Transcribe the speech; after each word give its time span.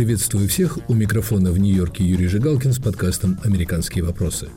Приветствую 0.00 0.48
всех. 0.48 0.78
У 0.88 0.94
микрофона 0.94 1.52
в 1.52 1.58
Нью-Йорке 1.58 2.02
Юрий 2.02 2.26
Жигалкин 2.26 2.72
с 2.72 2.78
подкастом 2.78 3.38
«Американские 3.44 4.02
вопросы». 4.02 4.48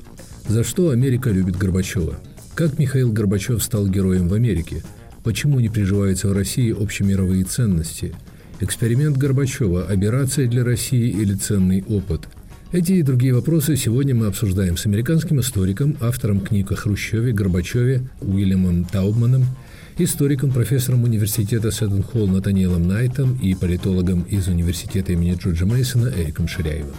За 0.47 0.63
что 0.63 0.91
Америка 0.91 1.31
любит 1.31 1.57
Горбачева? 1.57 2.17
Как 2.55 2.79
Михаил 2.79 3.11
Горбачев 3.11 3.61
стал 3.61 3.89
героем 3.89 4.29
в 4.29 4.33
Америке? 4.35 4.83
Почему 5.21 5.59
не 5.59 5.67
приживаются 5.67 6.29
в 6.29 6.31
России 6.31 6.71
общемировые 6.71 7.43
ценности? 7.43 8.15
Эксперимент 8.61 9.17
Горбачева– 9.17 9.85
операция 9.89 10.47
для 10.47 10.63
России 10.63 11.09
или 11.09 11.33
ценный 11.33 11.83
опыт? 11.89 12.29
Эти 12.71 12.93
и 12.93 13.01
другие 13.01 13.33
вопросы 13.33 13.75
сегодня 13.75 14.15
мы 14.15 14.27
обсуждаем 14.27 14.77
с 14.77 14.85
американским 14.85 15.41
историком, 15.41 15.97
автором 15.99 16.39
книг 16.39 16.71
о 16.71 16.77
Хрущеве, 16.77 17.33
Горбачеве 17.33 18.07
Уильямом 18.21 18.85
Таубманом– 18.85 19.45
историком, 19.97 20.51
профессором 20.51 21.03
университета 21.03 21.69
Сэттон-Холл 21.69 22.27
Натаниэлом 22.27 22.87
Найтом 22.87 23.37
и 23.41 23.53
политологом 23.53 24.21
из 24.23 24.47
университета 24.47 25.13
имени 25.13 25.35
Джорджа 25.35 25.65
Мейсона 25.65 26.11
Эриком 26.15 26.47
Ширяевым. 26.47 26.95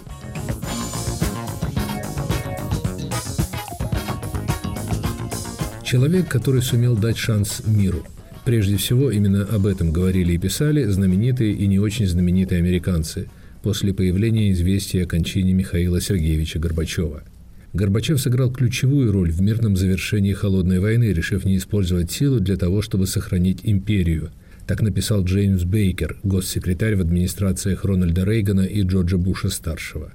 Человек, 5.83 6.29
который 6.29 6.63
сумел 6.63 6.97
дать 6.97 7.17
шанс 7.17 7.63
миру. 7.67 8.05
Прежде 8.45 8.77
всего, 8.77 9.11
именно 9.11 9.45
об 9.45 9.67
этом 9.67 9.93
говорили 9.93 10.33
и 10.33 10.39
писали 10.39 10.85
знаменитые 10.85 11.53
и 11.53 11.67
не 11.67 11.79
очень 11.79 12.07
знаменитые 12.07 12.59
американцы 12.59 13.29
после 13.63 13.95
появления 13.95 14.53
известия 14.53 15.05
о 15.05 15.07
кончине 15.07 15.53
Михаила 15.53 16.01
Сергеевича 16.01 16.59
Горбачева– 16.59 17.23
Горбачев 17.75 18.21
сыграл 18.21 18.53
ключевую 18.53 19.11
роль 19.11 19.33
в 19.33 19.43
мирном 19.43 19.77
завершении 19.77 20.33
холодной 20.33 20.79
войны, 20.79 21.13
решив 21.13 21.45
не 21.45 21.57
использовать 21.57 22.13
силу 22.13 22.39
для 22.39 22.57
того, 22.57 22.83
чтобы 22.83 23.09
сохранить 23.09 23.61
империю. 23.65 24.31
Так 24.69 24.81
написал 24.81 25.25
Джеймс 25.25 25.65
Бейкер, 25.65 26.17
госсекретарь 26.23 26.95
в 26.95 27.01
администрациях 27.01 27.85
Рональда 27.85 28.23
Рейгана 28.25 28.61
и 28.61 28.83
Джорджа 28.83 29.19
Буша-старшего. 29.19 30.13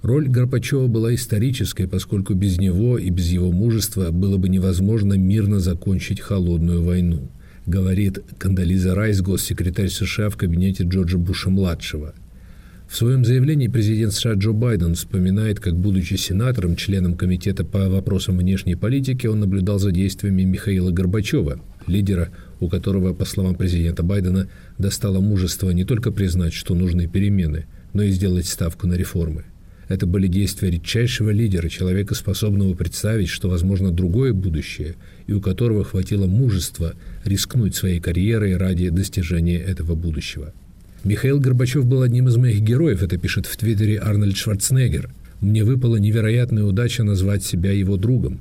Роль 0.00 0.26
Горбачева 0.26 0.86
была 0.86 1.14
исторической, 1.14 1.86
поскольку 1.86 2.32
без 2.32 2.58
него 2.58 2.96
и 2.96 3.10
без 3.10 3.28
его 3.28 3.52
мужества 3.52 4.10
было 4.10 4.38
бы 4.38 4.48
невозможно 4.48 5.12
мирно 5.12 5.60
закончить 5.60 6.18
холодную 6.18 6.82
войну, 6.82 7.28
говорит 7.66 8.20
Кандализа 8.38 8.94
Райс, 8.94 9.20
госсекретарь 9.20 9.90
США 9.90 10.30
в 10.30 10.38
кабинете 10.38 10.84
Джорджа 10.84 11.18
Буша-младшего– 11.18 12.14
в 12.92 12.96
своем 12.96 13.24
заявлении 13.24 13.68
президент 13.68 14.12
США 14.12 14.34
Джо 14.34 14.52
Байден 14.52 14.94
вспоминает, 14.94 15.58
как, 15.60 15.74
будучи 15.74 16.12
сенатором, 16.12 16.76
членом 16.76 17.16
Комитета 17.16 17.64
по 17.64 17.88
вопросам 17.88 18.36
внешней 18.36 18.74
политики, 18.74 19.26
он 19.26 19.40
наблюдал 19.40 19.78
за 19.78 19.92
действиями 19.92 20.42
Михаила 20.42 20.90
Горбачева, 20.90 21.58
лидера, 21.86 22.28
у 22.60 22.68
которого, 22.68 23.14
по 23.14 23.24
словам 23.24 23.54
президента 23.54 24.02
Байдена, 24.02 24.46
достало 24.76 25.20
мужество 25.20 25.70
не 25.70 25.84
только 25.84 26.12
признать, 26.12 26.52
что 26.52 26.74
нужны 26.74 27.08
перемены, 27.08 27.64
но 27.94 28.02
и 28.02 28.10
сделать 28.10 28.44
ставку 28.44 28.86
на 28.86 28.92
реформы. 28.92 29.46
Это 29.88 30.04
были 30.06 30.26
действия 30.26 30.70
редчайшего 30.70 31.30
лидера, 31.30 31.70
человека, 31.70 32.14
способного 32.14 32.74
представить, 32.74 33.30
что 33.30 33.48
возможно 33.48 33.90
другое 33.90 34.34
будущее, 34.34 34.96
и 35.26 35.32
у 35.32 35.40
которого 35.40 35.82
хватило 35.82 36.26
мужества 36.26 36.92
рискнуть 37.24 37.74
своей 37.74 38.00
карьерой 38.00 38.58
ради 38.58 38.90
достижения 38.90 39.56
этого 39.56 39.94
будущего– 39.94 40.52
Михаил 41.04 41.40
Горбачев 41.40 41.84
был 41.84 42.02
одним 42.02 42.28
из 42.28 42.36
моих 42.36 42.60
героев, 42.60 43.02
это 43.02 43.18
пишет 43.18 43.46
в 43.46 43.56
Твиттере 43.56 43.98
Арнольд 43.98 44.36
Шварценеггер. 44.36 45.10
Мне 45.40 45.64
выпала 45.64 45.96
невероятная 45.96 46.62
удача 46.62 47.02
назвать 47.02 47.44
себя 47.44 47.72
его 47.72 47.96
другом. 47.96 48.40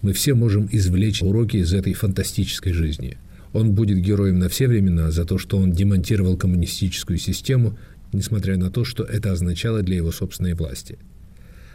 Мы 0.00 0.14
все 0.14 0.32
можем 0.32 0.70
извлечь 0.72 1.20
уроки 1.20 1.58
из 1.58 1.74
этой 1.74 1.92
фантастической 1.92 2.72
жизни. 2.72 3.18
Он 3.52 3.72
будет 3.72 3.98
героем 3.98 4.38
на 4.38 4.48
все 4.48 4.68
времена 4.68 5.10
за 5.10 5.26
то, 5.26 5.36
что 5.36 5.58
он 5.58 5.72
демонтировал 5.72 6.38
коммунистическую 6.38 7.18
систему, 7.18 7.76
несмотря 8.14 8.56
на 8.56 8.70
то, 8.70 8.84
что 8.84 9.04
это 9.04 9.32
означало 9.32 9.82
для 9.82 9.96
его 9.96 10.10
собственной 10.10 10.54
власти. 10.54 10.96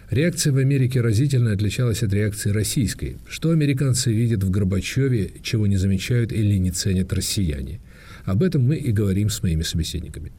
Реакция 0.10 0.52
в 0.52 0.58
Америке 0.58 1.02
разительно 1.02 1.52
отличалась 1.52 2.02
от 2.02 2.12
реакции 2.12 2.50
российской. 2.50 3.18
Что 3.30 3.52
американцы 3.52 4.12
видят 4.12 4.44
в 4.44 4.50
Горбачеве, 4.50 5.32
чего 5.44 5.68
не 5.68 5.78
замечают 5.78 6.32
или 6.32 6.58
не 6.58 6.72
ценят 6.72 7.14
россияне– 7.14 7.80
об 8.26 8.44
этом 8.44 8.64
мы 8.64 8.78
и 8.78 8.92
говорим 8.92 9.30
с 9.30 9.42
моими 9.44 9.64
собеседниками. 9.64 10.32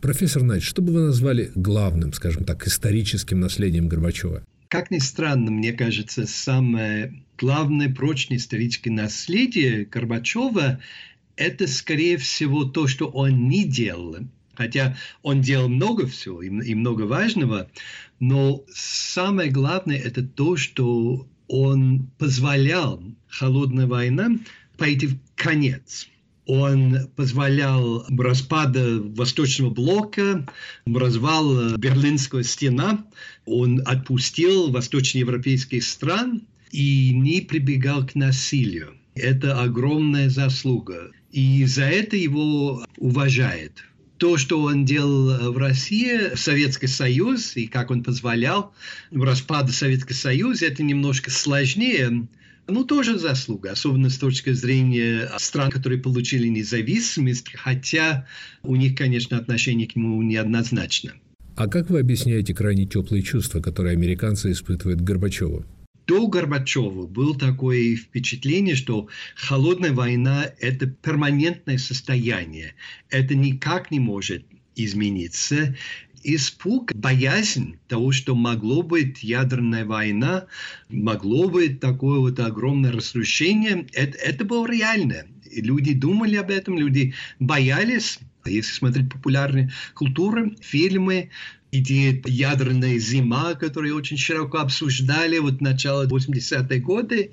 Профессор 0.00 0.42
Найт, 0.42 0.62
что 0.62 0.82
бы 0.82 0.92
вы 0.92 1.00
назвали 1.02 1.52
главным, 1.54 2.12
скажем 2.12 2.44
так, 2.44 2.66
историческим 2.66 3.38
наследием 3.38 3.88
Горбачева? 3.88 4.42
Как 4.68 4.90
ни 4.90 4.98
странно, 4.98 5.50
мне 5.50 5.72
кажется, 5.72 6.26
самое 6.26 7.22
главное 7.38 7.88
прочное 7.88 8.38
историческое 8.38 8.90
наследие 8.90 9.84
Горбачева– 9.84 10.80
это, 11.36 11.68
скорее 11.68 12.16
всего, 12.16 12.64
то, 12.64 12.86
что 12.86 13.06
он 13.06 13.48
не 13.48 13.64
делал. 13.64 14.16
Хотя 14.54 14.96
он 15.22 15.40
делал 15.40 15.68
много 15.68 16.06
всего 16.06 16.42
и 16.42 16.74
много 16.74 17.02
важного, 17.02 17.70
но 18.18 18.64
самое 18.74 19.50
главное– 19.50 19.96
это 20.04 20.22
то, 20.22 20.56
что 20.56 21.28
он 21.48 22.10
позволял 22.18 23.02
холодной 23.28 23.86
войне 23.86 24.40
пойти 24.76 25.06
в 25.06 25.18
конец– 25.36 26.08
он 26.46 27.08
позволял 27.14 28.04
распада 28.08 29.00
Восточного 29.00 29.70
блока, 29.70 30.46
развал 30.86 31.76
Берлинского 31.76 32.42
стена. 32.42 33.04
Он 33.46 33.80
отпустил 33.86 34.70
восточноевропейских 34.70 35.84
стран 35.84 36.42
и 36.70 37.12
не 37.14 37.42
прибегал 37.42 38.06
к 38.06 38.14
насилию. 38.14 38.94
Это 39.14 39.60
огромная 39.60 40.30
заслуга. 40.30 41.12
И 41.30 41.64
за 41.64 41.84
это 41.84 42.16
его 42.16 42.84
уважает. 42.96 43.84
То, 44.18 44.36
что 44.36 44.62
он 44.62 44.84
делал 44.84 45.52
в 45.52 45.58
России, 45.58 46.34
Советский 46.34 46.86
Союз, 46.86 47.56
и 47.56 47.66
как 47.66 47.90
он 47.90 48.02
позволял 48.02 48.72
распаду 49.10 49.72
Советского 49.72 50.14
Союза, 50.14 50.66
это 50.66 50.82
немножко 50.82 51.30
сложнее, 51.30 52.28
ну, 52.68 52.84
тоже 52.84 53.18
заслуга, 53.18 53.72
особенно 53.72 54.08
с 54.10 54.18
точки 54.18 54.52
зрения 54.52 55.28
стран, 55.38 55.70
которые 55.70 56.00
получили 56.00 56.48
независимость, 56.48 57.52
хотя 57.54 58.26
у 58.62 58.76
них, 58.76 58.96
конечно, 58.96 59.36
отношение 59.36 59.86
к 59.88 59.96
нему 59.96 60.22
неоднозначно. 60.22 61.12
А 61.56 61.66
как 61.66 61.90
вы 61.90 62.00
объясняете 62.00 62.54
крайне 62.54 62.86
теплые 62.86 63.22
чувства, 63.22 63.60
которые 63.60 63.92
американцы 63.92 64.52
испытывают 64.52 65.00
к 65.00 65.04
Горбачеву? 65.04 65.64
До 66.06 66.26
Горбачева 66.26 67.06
было 67.06 67.38
такое 67.38 67.94
впечатление, 67.96 68.74
что 68.74 69.08
холодная 69.36 69.92
война– 69.92 70.50
это 70.60 70.86
перманентное 70.86 71.78
состояние. 71.78 72.74
Это 73.08 73.34
никак 73.34 73.90
не 73.90 74.00
может 74.00 74.44
измениться 74.74 75.76
испуг, 76.24 76.92
боязнь 76.94 77.78
того, 77.88 78.12
что 78.12 78.34
могло 78.34 78.82
быть 78.82 79.22
ядерная 79.22 79.84
война, 79.84 80.46
могло 80.88 81.48
быть 81.48 81.80
такое 81.80 82.20
вот 82.20 82.40
огромное 82.40 82.92
разрушение, 82.92 83.86
это, 83.92 84.18
это 84.18 84.44
было 84.44 84.66
реально. 84.66 85.24
И 85.50 85.60
люди 85.60 85.92
думали 85.92 86.36
об 86.36 86.50
этом, 86.50 86.78
люди 86.78 87.14
боялись. 87.38 88.18
Если 88.44 88.72
смотреть 88.72 89.10
популярные 89.10 89.72
культуры, 89.94 90.56
фильмы, 90.60 91.30
идея 91.72 92.22
ядерная 92.26 92.98
зима, 92.98 93.54
которую 93.54 93.96
очень 93.96 94.18
широко 94.18 94.58
обсуждали 94.58 95.38
вот 95.38 95.60
начало 95.62 96.06
80-е 96.06 96.80
годы, 96.80 97.32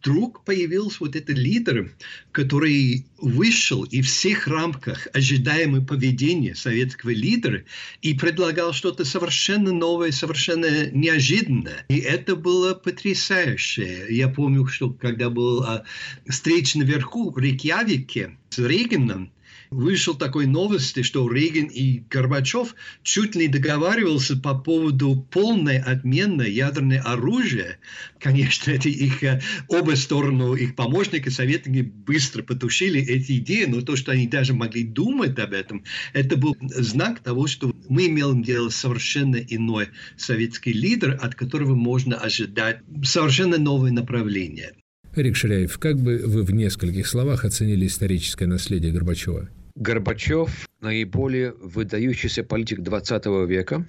вдруг 0.00 0.44
появился 0.44 0.98
вот 1.00 1.14
этот 1.14 1.38
лидер, 1.38 1.92
который 2.32 3.06
вышел 3.18 3.84
и 3.84 4.02
в 4.02 4.06
всех 4.06 4.48
рамках 4.48 5.06
ожидаемого 5.14 5.84
поведения 5.84 6.54
советского 6.56 7.10
лидера 7.10 7.64
и 8.02 8.14
предлагал 8.14 8.72
что-то 8.72 9.04
совершенно 9.04 9.72
новое, 9.72 10.10
совершенно 10.10 10.90
неожиданное. 10.90 11.84
И 11.88 11.98
это 11.98 12.34
было 12.34 12.74
потрясающе. 12.74 14.06
Я 14.10 14.28
помню, 14.28 14.66
что 14.66 14.90
когда 14.90 15.30
был 15.30 15.62
а, 15.62 15.84
встреча 16.28 16.78
наверху 16.78 17.30
в 17.30 17.38
Рейкьявике 17.38 18.36
с 18.50 18.58
Рейганом, 18.58 19.30
вышел 19.70 20.14
такой 20.14 20.46
новости, 20.46 21.02
что 21.02 21.30
Рейган 21.30 21.66
и 21.66 22.00
Горбачев 22.10 22.74
чуть 23.02 23.34
ли 23.34 23.48
договаривался 23.48 24.36
по 24.36 24.54
поводу 24.54 25.26
полной 25.30 25.78
отмены 25.78 26.42
ядерного 26.42 27.00
оружия. 27.02 27.78
Конечно, 28.18 28.70
эти 28.70 28.88
их 28.88 29.22
э, 29.22 29.40
оба 29.68 29.94
стороны, 29.96 30.56
их 30.58 30.74
помощники, 30.74 31.28
советники 31.28 31.82
быстро 31.82 32.42
потушили 32.42 33.00
эти 33.00 33.38
идеи, 33.38 33.64
но 33.66 33.82
то, 33.82 33.96
что 33.96 34.12
они 34.12 34.26
даже 34.26 34.54
могли 34.54 34.84
думать 34.84 35.38
об 35.38 35.52
этом, 35.52 35.84
это 36.12 36.36
был 36.36 36.56
знак 36.60 37.20
того, 37.20 37.46
что 37.46 37.74
мы 37.88 38.06
имеем 38.06 38.42
дело 38.42 38.68
с 38.70 38.76
совершенно 38.76 39.36
иной 39.36 39.88
советский 40.16 40.72
лидер, 40.72 41.18
от 41.20 41.34
которого 41.34 41.74
можно 41.74 42.16
ожидать 42.16 42.80
совершенно 43.04 43.58
новое 43.58 43.92
направление. 43.92 44.72
Эрик 45.14 45.36
Ширяев, 45.36 45.78
как 45.78 45.98
бы 45.98 46.22
вы 46.24 46.42
в 46.42 46.52
нескольких 46.52 47.06
словах 47.06 47.44
оценили 47.44 47.86
историческое 47.86 48.46
наследие 48.46 48.92
Горбачева? 48.92 49.48
Горбачев– 49.78 50.68
наиболее 50.80 51.52
выдающийся 51.52 52.42
политик 52.42 52.80
20 52.80 53.26
века. 53.48 53.86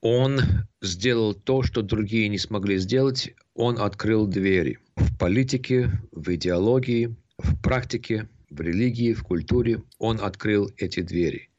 Он 0.00 0.40
сделал 0.82 1.34
то, 1.34 1.62
что 1.62 1.82
другие 1.82 2.28
не 2.28 2.38
смогли 2.38 2.78
сделать. 2.78 3.32
Он 3.54 3.78
открыл 3.78 4.26
двери 4.26 4.78
в 4.96 5.16
политике, 5.18 5.92
в 6.10 6.34
идеологии, 6.34 7.14
в 7.38 7.62
практике, 7.62 8.28
в 8.50 8.60
религии, 8.60 9.12
в 9.12 9.22
культуре. 9.22 9.84
Он 9.98 10.20
открыл 10.20 10.68
эти 10.76 11.00
двери. 11.00 11.50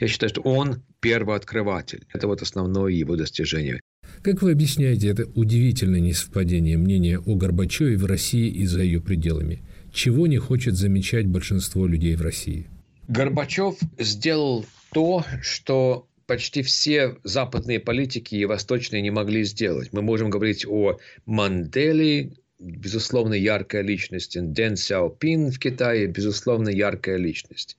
Я 0.00 0.08
считаю, 0.08 0.30
что 0.30 0.40
он 0.40 0.82
первооткрыватель. 0.98 2.04
Это 2.12 2.26
вот 2.26 2.42
основное 2.42 2.90
его 2.90 3.14
достижение. 3.14 3.80
Как 4.22 4.42
вы 4.42 4.50
объясняете 4.50 5.06
это 5.06 5.26
удивительное 5.36 6.00
несовпадение 6.00 6.76
мнения 6.76 7.20
о 7.20 7.36
Горбачеве 7.36 7.96
в 7.96 8.06
России 8.06 8.48
и 8.48 8.66
за 8.66 8.82
ее 8.82 9.00
пределами? 9.00 9.62
Чего 9.92 10.26
не 10.26 10.38
хочет 10.38 10.74
замечать 10.74 11.28
большинство 11.28 11.86
людей 11.86 12.16
в 12.16 12.22
России? 12.22 12.66
Горбачев 13.08 13.76
сделал 13.98 14.64
то, 14.92 15.24
что 15.42 16.08
почти 16.26 16.62
все 16.62 17.16
западные 17.22 17.80
политики 17.80 18.34
и 18.34 18.44
восточные 18.46 19.02
не 19.02 19.10
могли 19.10 19.44
сделать. 19.44 19.92
Мы 19.92 20.02
можем 20.02 20.30
говорить 20.30 20.64
о 20.66 20.98
Манделе, 21.26 22.32
безусловно, 22.58 23.34
яркая 23.34 23.82
личность. 23.82 24.36
Дэн 24.40 24.76
Сяопин 24.76 25.50
в 25.50 25.58
Китае, 25.58 26.06
безусловно, 26.06 26.70
яркая 26.70 27.16
личность. 27.16 27.76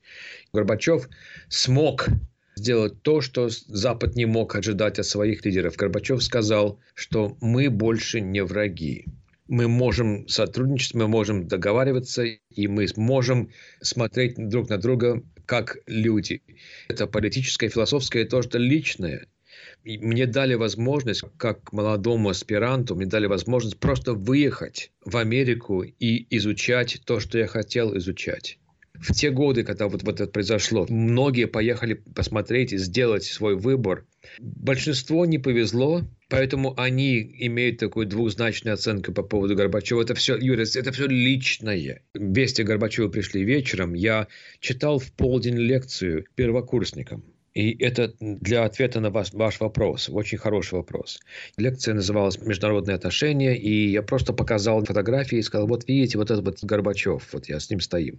Горбачев 0.52 1.08
смог 1.48 2.06
сделать 2.54 3.02
то, 3.02 3.20
что 3.20 3.48
Запад 3.48 4.14
не 4.14 4.26
мог 4.26 4.54
ожидать 4.54 4.98
от 4.98 5.06
своих 5.06 5.44
лидеров. 5.44 5.76
Горбачев 5.76 6.22
сказал, 6.22 6.78
что 6.94 7.36
мы 7.40 7.68
больше 7.68 8.20
не 8.20 8.42
враги. 8.42 9.06
Мы 9.48 9.68
можем 9.68 10.26
сотрудничать, 10.28 10.94
мы 10.94 11.08
можем 11.08 11.46
договариваться, 11.46 12.24
и 12.24 12.66
мы 12.66 12.86
можем 12.96 13.50
смотреть 13.80 14.34
друг 14.36 14.68
на 14.68 14.78
друга 14.78 15.22
как 15.46 15.78
люди. 15.86 16.42
Это 16.88 17.06
политическое, 17.06 17.68
философское, 17.68 18.24
то, 18.24 18.42
что 18.42 18.58
личное. 18.58 19.26
И 19.84 19.98
мне 19.98 20.26
дали 20.26 20.54
возможность, 20.54 21.22
как 21.36 21.72
молодому 21.72 22.30
аспиранту, 22.30 22.96
мне 22.96 23.06
дали 23.06 23.26
возможность 23.26 23.78
просто 23.78 24.14
выехать 24.14 24.90
в 25.04 25.16
Америку 25.16 25.82
и 25.82 26.26
изучать 26.36 27.00
то, 27.04 27.20
что 27.20 27.38
я 27.38 27.46
хотел 27.46 27.96
изучать. 27.96 28.58
В 28.94 29.12
те 29.12 29.30
годы, 29.30 29.62
когда 29.62 29.88
вот, 29.88 30.02
вот 30.02 30.20
это 30.20 30.30
произошло, 30.30 30.86
многие 30.88 31.46
поехали 31.46 31.94
посмотреть 31.94 32.72
и 32.72 32.78
сделать 32.78 33.24
свой 33.24 33.54
выбор. 33.54 34.06
Большинство 34.38 35.26
не 35.26 35.38
повезло, 35.38 36.02
поэтому 36.28 36.78
они 36.78 37.20
имеют 37.40 37.78
такую 37.78 38.06
двузначную 38.06 38.74
оценку 38.74 39.12
по 39.12 39.22
поводу 39.22 39.54
Горбачева. 39.54 40.02
Это 40.02 40.14
все, 40.14 40.36
Юрий, 40.36 40.64
это 40.78 40.92
все 40.92 41.06
личное. 41.06 42.02
Вести 42.14 42.62
Горбачева 42.62 43.08
пришли 43.08 43.44
вечером. 43.44 43.94
Я 43.94 44.28
читал 44.60 44.98
в 44.98 45.12
полдень 45.12 45.58
лекцию 45.58 46.26
первокурсникам. 46.34 47.24
И 47.56 47.74
это 47.82 48.12
для 48.20 48.64
ответа 48.64 49.00
на 49.00 49.08
ваш, 49.08 49.32
ваш 49.32 49.60
вопрос. 49.60 50.10
Очень 50.10 50.36
хороший 50.36 50.74
вопрос. 50.74 51.20
Лекция 51.56 51.94
называлась 51.94 52.38
«Международные 52.38 52.96
отношения», 52.96 53.56
и 53.56 53.88
я 53.88 54.02
просто 54.02 54.34
показал 54.34 54.84
фотографии 54.84 55.38
и 55.38 55.42
сказал, 55.42 55.66
вот 55.66 55.88
видите, 55.88 56.18
вот 56.18 56.30
этот 56.30 56.44
вот 56.44 56.62
Горбачев, 56.62 57.32
вот 57.32 57.48
я 57.48 57.58
с 57.58 57.70
ним 57.70 57.80
стою. 57.80 58.18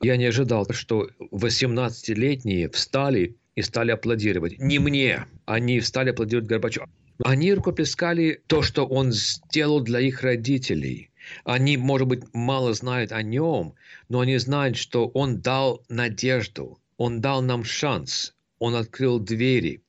Я 0.00 0.16
не 0.16 0.24
ожидал, 0.24 0.66
что 0.70 1.10
18-летние 1.30 2.70
встали 2.70 3.36
и 3.54 3.60
стали 3.60 3.90
аплодировать. 3.90 4.58
Не 4.58 4.78
мне, 4.78 5.26
они 5.44 5.82
стали 5.82 6.08
аплодировать 6.08 6.48
Горбачеву. 6.48 6.86
Они 7.24 7.52
рукоплескали 7.52 8.42
то, 8.46 8.62
что 8.62 8.86
он 8.86 9.12
сделал 9.12 9.80
для 9.80 10.00
их 10.00 10.22
родителей. 10.22 11.10
Они, 11.44 11.76
может 11.76 12.08
быть, 12.08 12.22
мало 12.32 12.72
знают 12.72 13.12
о 13.12 13.22
нем, 13.22 13.74
но 14.08 14.20
они 14.20 14.38
знают, 14.38 14.76
что 14.76 15.06
он 15.08 15.40
дал 15.40 15.84
надежду, 15.88 16.78
он 16.96 17.20
дал 17.20 17.42
нам 17.42 17.64
шанс, 17.64 18.34
он 18.58 18.74
открыл 18.74 19.18
двери. 19.18 19.82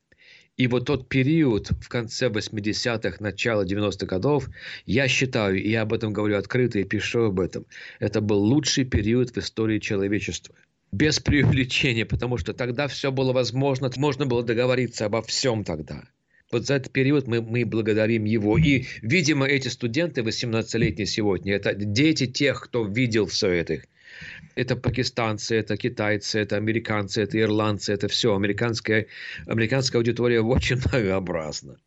И 0.57 0.67
вот 0.67 0.85
тот 0.85 1.07
период 1.07 1.71
в 1.71 1.87
конце 1.87 2.27
80-х, 2.27 3.17
начало 3.19 3.65
90-х 3.65 4.05
годов, 4.05 4.49
я 4.85 5.07
считаю, 5.07 5.55
и 5.55 5.69
я 5.69 5.83
об 5.83 5.93
этом 5.93 6.11
говорю 6.11 6.37
открыто 6.37 6.79
и 6.79 6.83
пишу 6.83 7.25
об 7.25 7.39
этом, 7.39 7.65
это 7.99 8.19
был 8.19 8.39
лучший 8.39 8.83
период 8.83 9.31
в 9.31 9.37
истории 9.37 9.79
человечества. 9.79 10.53
Без 10.91 11.19
преувеличения, 11.21 12.05
потому 12.05 12.37
что 12.37 12.53
тогда 12.53 12.87
все 12.87 13.11
было 13.11 13.31
возможно, 13.31 13.89
можно 13.95 14.25
было 14.25 14.43
договориться 14.43 15.05
обо 15.05 15.21
всем 15.21 15.63
тогда. 15.63 16.03
Вот 16.51 16.65
за 16.65 16.75
этот 16.75 16.91
период 16.91 17.27
мы, 17.27 17.41
мы 17.41 17.65
благодарим 17.65 18.25
его. 18.25 18.57
И, 18.57 18.85
видимо, 19.01 19.45
эти 19.47 19.69
студенты 19.69 20.21
18-летние 20.21 21.05
сегодня, 21.05 21.55
это 21.55 21.73
дети 21.73 22.27
тех, 22.27 22.61
кто 22.61 22.85
видел 22.85 23.25
все 23.25 23.49
это. 23.49 23.81
Это 24.55 24.75
пакистанцы, 24.75 25.55
это 25.55 25.77
китайцы, 25.77 26.39
это 26.39 26.57
американцы, 26.57 27.21
это 27.21 27.39
ирландцы, 27.39 27.93
это 27.93 28.09
все. 28.09 28.35
Американская, 28.35 29.07
американская 29.47 29.99
аудитория 29.99 30.41
очень 30.41 30.77
многообразна. 30.77 31.77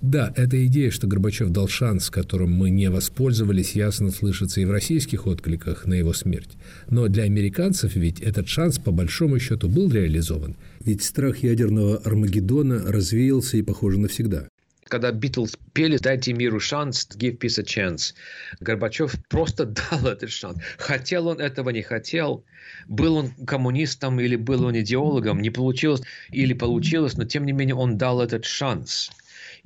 Да, 0.00 0.32
эта 0.36 0.64
идея, 0.66 0.92
что 0.92 1.08
Горбачев 1.08 1.50
дал 1.50 1.66
шанс, 1.66 2.08
которым 2.08 2.52
мы 2.52 2.70
не 2.70 2.88
воспользовались, 2.88 3.72
ясно 3.72 4.12
слышится 4.12 4.60
и 4.60 4.64
в 4.64 4.70
российских 4.70 5.26
откликах 5.26 5.86
на 5.86 5.94
его 5.94 6.12
смерть. 6.12 6.50
Но 6.88 7.08
для 7.08 7.24
американцев 7.24 7.96
ведь 7.96 8.20
этот 8.20 8.48
шанс 8.48 8.78
по 8.78 8.92
большому 8.92 9.40
счету 9.40 9.68
был 9.68 9.90
реализован. 9.90 10.56
Ведь 10.80 11.02
страх 11.02 11.38
ядерного 11.38 11.98
Армагеддона 11.98 12.90
развеялся 12.90 13.56
и, 13.56 13.62
похоже, 13.62 13.98
навсегда 13.98 14.48
когда 14.88 15.12
Битлз 15.12 15.56
пели 15.72 15.98
«Дайте 15.98 16.32
миру 16.32 16.60
шанс», 16.60 17.06
«Give 17.14 17.38
peace 17.38 17.60
a 17.60 17.62
chance», 17.62 18.14
Горбачев 18.60 19.14
просто 19.28 19.66
дал 19.90 20.06
этот 20.06 20.30
шанс. 20.30 20.58
Хотел 20.78 21.28
он 21.28 21.40
этого, 21.40 21.70
не 21.70 21.82
хотел. 21.82 22.44
Был 22.88 23.16
он 23.16 23.30
коммунистом 23.46 24.18
или 24.20 24.36
был 24.36 24.64
он 24.64 24.78
идеологом, 24.80 25.40
не 25.40 25.50
получилось 25.50 26.02
или 26.30 26.54
получилось, 26.54 27.16
но 27.16 27.24
тем 27.24 27.44
не 27.44 27.52
менее 27.52 27.74
он 27.74 27.98
дал 27.98 28.20
этот 28.20 28.44
шанс. 28.44 29.10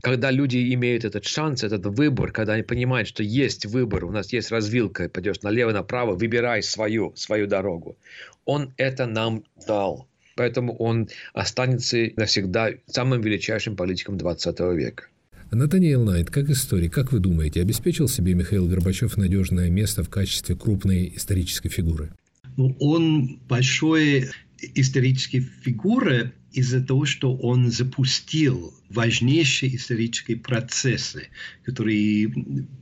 Когда 0.00 0.32
люди 0.32 0.75
имеют 0.75 1.05
этот 1.05 1.25
шанс, 1.25 1.62
этот 1.62 1.87
выбор, 1.87 2.32
когда 2.32 2.55
они 2.55 2.64
понимают, 2.64 3.06
что 3.06 3.23
есть 3.23 3.67
выбор, 3.67 4.05
у 4.05 4.11
нас 4.11 4.32
есть 4.32 4.50
развилка, 4.50 5.09
пойдешь 5.09 5.43
налево, 5.43 5.70
направо, 5.70 6.17
выбирай 6.17 6.62
свою, 6.62 7.12
свою 7.14 7.47
дорогу. 7.47 7.97
Он 8.44 8.75
это 8.76 9.06
нам 9.06 9.44
дал. 9.67 10.09
Поэтому 10.37 10.75
он 10.76 11.08
останется 11.34 12.11
навсегда 12.17 12.70
самым 12.87 13.20
величайшим 13.20 13.76
политиком 13.76 14.17
20 14.17 14.61
века. 14.75 15.05
Натаниэл 15.50 16.02
Найт, 16.02 16.31
как 16.31 16.49
историк, 16.49 16.94
как 16.94 17.12
вы 17.12 17.19
думаете, 17.19 17.61
обеспечил 17.61 18.08
себе 18.08 18.32
Михаил 18.32 18.67
Горбачев 18.67 19.19
надежное 19.19 19.69
место 19.69 20.02
в 20.02 20.08
качестве 20.08 20.56
крупной 20.56 21.12
исторической 21.14 21.69
фигуры? 21.69 22.11
Ну, 22.56 22.75
он 22.81 23.38
большой 23.49 24.31
исторической 24.75 25.40
фигуры 25.40 26.32
из-за 26.52 26.82
того, 26.82 27.05
что 27.05 27.35
он 27.37 27.70
запустил 27.70 28.75
важнейшие 28.88 29.76
исторические 29.76 30.38
процессы, 30.38 31.28
которые 31.64 32.32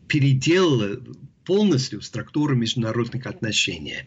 переделали 0.09 1.01
полностью 1.45 2.03
структуру 2.03 2.55
международных 2.55 3.27
отношений. 3.27 4.07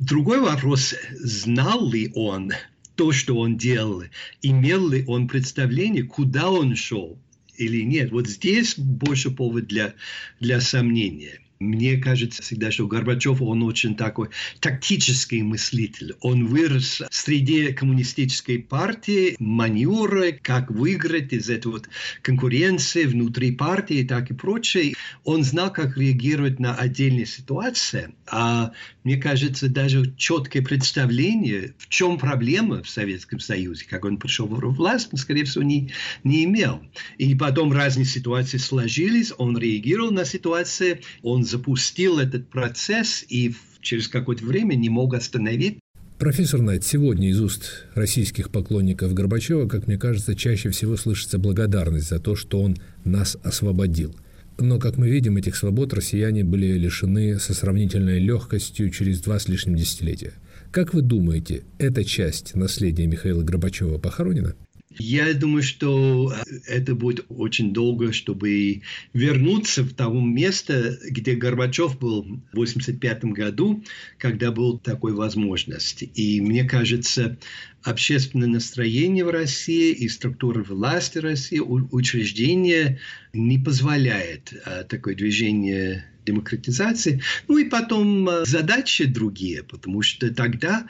Другой 0.00 0.40
вопрос, 0.40 0.94
знал 1.12 1.90
ли 1.90 2.10
он 2.14 2.52
то, 2.94 3.12
что 3.12 3.36
он 3.36 3.58
делал, 3.58 4.02
имел 4.40 4.88
ли 4.88 5.04
он 5.06 5.28
представление, 5.28 6.04
куда 6.04 6.50
он 6.50 6.74
шел, 6.74 7.18
или 7.58 7.82
нет. 7.82 8.10
Вот 8.10 8.26
здесь 8.26 8.78
больше 8.78 9.30
повод 9.30 9.66
для, 9.66 9.92
для 10.40 10.62
сомнения. 10.62 11.40
Мне 11.60 11.98
кажется 11.98 12.42
всегда, 12.42 12.70
что 12.70 12.86
Горбачев, 12.86 13.42
он 13.42 13.62
очень 13.62 13.94
такой 13.94 14.30
тактический 14.60 15.42
мыслитель. 15.42 16.16
Он 16.22 16.46
вырос 16.46 17.02
среди 17.10 17.74
коммунистической 17.74 18.60
партии, 18.60 19.36
маневры, 19.38 20.40
как 20.40 20.70
выиграть 20.70 21.34
из 21.34 21.50
этой 21.50 21.70
вот 21.70 21.86
конкуренции 22.22 23.04
внутри 23.04 23.52
партии, 23.52 24.06
так 24.08 24.30
и 24.30 24.34
прочее. 24.34 24.94
Он 25.24 25.44
знал, 25.44 25.70
как 25.70 25.98
реагировать 25.98 26.60
на 26.60 26.74
отдельные 26.74 27.26
ситуации. 27.26 28.14
А 28.26 28.72
мне 29.04 29.18
кажется, 29.18 29.68
даже 29.68 30.14
четкое 30.16 30.62
представление, 30.62 31.74
в 31.76 31.90
чем 31.90 32.18
проблема 32.18 32.82
в 32.82 32.88
Советском 32.88 33.38
Союзе, 33.38 33.84
как 33.86 34.06
он 34.06 34.16
пришел 34.16 34.46
в 34.46 34.58
власть, 34.74 35.10
он, 35.12 35.18
скорее 35.18 35.44
всего, 35.44 35.64
не, 35.64 35.92
не 36.24 36.44
имел. 36.44 36.80
И 37.18 37.34
потом 37.34 37.70
разные 37.70 38.06
ситуации 38.06 38.56
сложились, 38.56 39.32
он 39.36 39.58
реагировал 39.58 40.10
на 40.10 40.24
ситуации, 40.24 41.02
он 41.22 41.49
запустил 41.50 42.18
этот 42.18 42.48
процесс 42.48 43.24
и 43.28 43.54
через 43.80 44.08
какое-то 44.08 44.44
время 44.44 44.74
не 44.74 44.88
мог 44.88 45.14
остановить. 45.14 45.78
Профессор 46.18 46.60
Найт, 46.60 46.84
сегодня 46.84 47.30
из 47.30 47.40
уст 47.40 47.86
российских 47.94 48.50
поклонников 48.50 49.14
Горбачева, 49.14 49.66
как 49.66 49.86
мне 49.86 49.96
кажется, 49.96 50.34
чаще 50.34 50.68
всего 50.68 50.96
слышится 50.96 51.38
благодарность 51.38 52.08
за 52.08 52.18
то, 52.20 52.36
что 52.36 52.60
он 52.60 52.76
нас 53.04 53.38
освободил. 53.42 54.14
Но, 54.58 54.78
как 54.78 54.98
мы 54.98 55.08
видим, 55.08 55.38
этих 55.38 55.56
свобод 55.56 55.94
россияне 55.94 56.44
были 56.44 56.76
лишены 56.76 57.38
со 57.38 57.54
сравнительной 57.54 58.18
легкостью 58.18 58.90
через 58.90 59.20
два 59.20 59.38
с 59.38 59.48
лишним 59.48 59.76
десятилетия. 59.76 60.34
Как 60.70 60.92
вы 60.92 61.00
думаете, 61.00 61.64
эта 61.78 62.04
часть 62.04 62.54
наследия 62.54 63.06
Михаила 63.06 63.42
Горбачева 63.42 63.96
похоронена? 63.96 64.54
Я 64.98 65.32
думаю, 65.34 65.62
что 65.62 66.32
э, 66.32 66.54
это 66.66 66.96
будет 66.96 67.24
очень 67.28 67.72
долго, 67.72 68.12
чтобы 68.12 68.82
вернуться 69.12 69.84
в 69.84 69.92
то 69.94 70.10
место, 70.10 70.98
где 71.08 71.34
Горбачев 71.36 71.98
был 71.98 72.22
в 72.22 72.52
1985 72.52 73.24
году, 73.26 73.84
когда 74.18 74.50
была 74.50 74.78
такой 74.78 75.12
возможность. 75.12 76.02
И 76.14 76.40
мне 76.40 76.64
кажется, 76.64 77.38
общественное 77.84 78.48
настроение 78.48 79.24
в 79.24 79.30
России 79.30 79.92
и 79.92 80.08
структура 80.08 80.64
власти 80.64 81.18
России, 81.18 81.60
учреждения 81.60 82.98
не 83.32 83.58
позволяет 83.58 84.52
а, 84.64 84.82
такое 84.82 85.14
движение 85.14 86.04
демократизации. 86.30 87.22
Ну 87.48 87.58
и 87.58 87.64
потом 87.64 88.28
э, 88.28 88.44
задачи 88.46 89.04
другие, 89.04 89.62
потому 89.62 90.02
что 90.02 90.32
тогда 90.32 90.86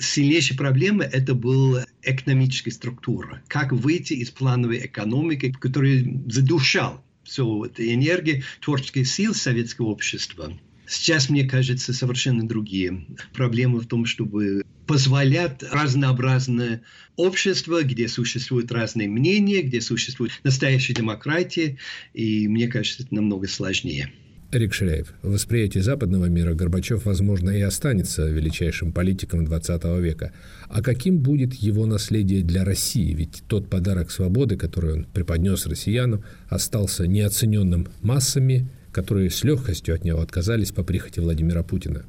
сильнейшая 0.00 0.58
проблема 0.58 1.04
это 1.04 1.34
была 1.34 1.84
экономическая 2.02 2.70
структура. 2.70 3.42
Как 3.48 3.72
выйти 3.72 4.14
из 4.14 4.30
плановой 4.30 4.86
экономики, 4.86 5.54
которая 5.58 6.04
задушал 6.26 7.02
всю 7.24 7.64
эту 7.64 7.82
энергию, 7.82 8.42
творческие 8.60 9.04
силы 9.04 9.34
советского 9.34 9.86
общества. 9.86 10.52
Сейчас, 10.86 11.30
мне 11.30 11.44
кажется, 11.44 11.94
совершенно 11.94 12.46
другие. 12.46 13.06
Проблемы 13.32 13.80
в 13.80 13.86
том, 13.86 14.04
чтобы 14.04 14.62
позволять 14.86 15.62
разнообразное 15.62 16.82
общество, 17.16 17.82
где 17.82 18.08
существуют 18.08 18.72
разные 18.72 19.08
мнения, 19.08 19.62
где 19.62 19.80
существует 19.80 20.32
настоящая 20.44 20.94
демократия, 20.94 21.78
и 22.12 22.48
мне 22.48 22.68
кажется, 22.68 23.04
это 23.04 23.14
намного 23.14 23.48
сложнее. 23.48 24.12
Эрик 24.54 24.74
Ширяев. 24.74 25.14
В 25.22 25.32
восприятии 25.32 25.78
западного 25.78 26.26
мира 26.26 26.52
Горбачев, 26.52 27.06
возможно, 27.06 27.48
и 27.48 27.62
останется 27.62 28.28
величайшим 28.28 28.92
политиком 28.92 29.46
XX 29.46 29.98
века. 29.98 30.32
А 30.68 30.82
каким 30.82 31.20
будет 31.20 31.54
его 31.54 31.86
наследие 31.86 32.42
для 32.42 32.62
России? 32.62 33.14
Ведь 33.14 33.44
тот 33.48 33.70
подарок 33.70 34.10
свободы, 34.10 34.58
который 34.58 34.92
он 34.92 35.04
преподнес 35.04 35.64
россиянам, 35.64 36.22
остался 36.50 37.06
неоцененным 37.06 37.88
массами, 38.02 38.68
которые 38.92 39.30
с 39.30 39.42
легкостью 39.42 39.94
от 39.94 40.04
него 40.04 40.20
отказались 40.20 40.70
по 40.70 40.82
прихоти 40.84 41.20
Владимира 41.20 41.62
Путина. 41.62 42.04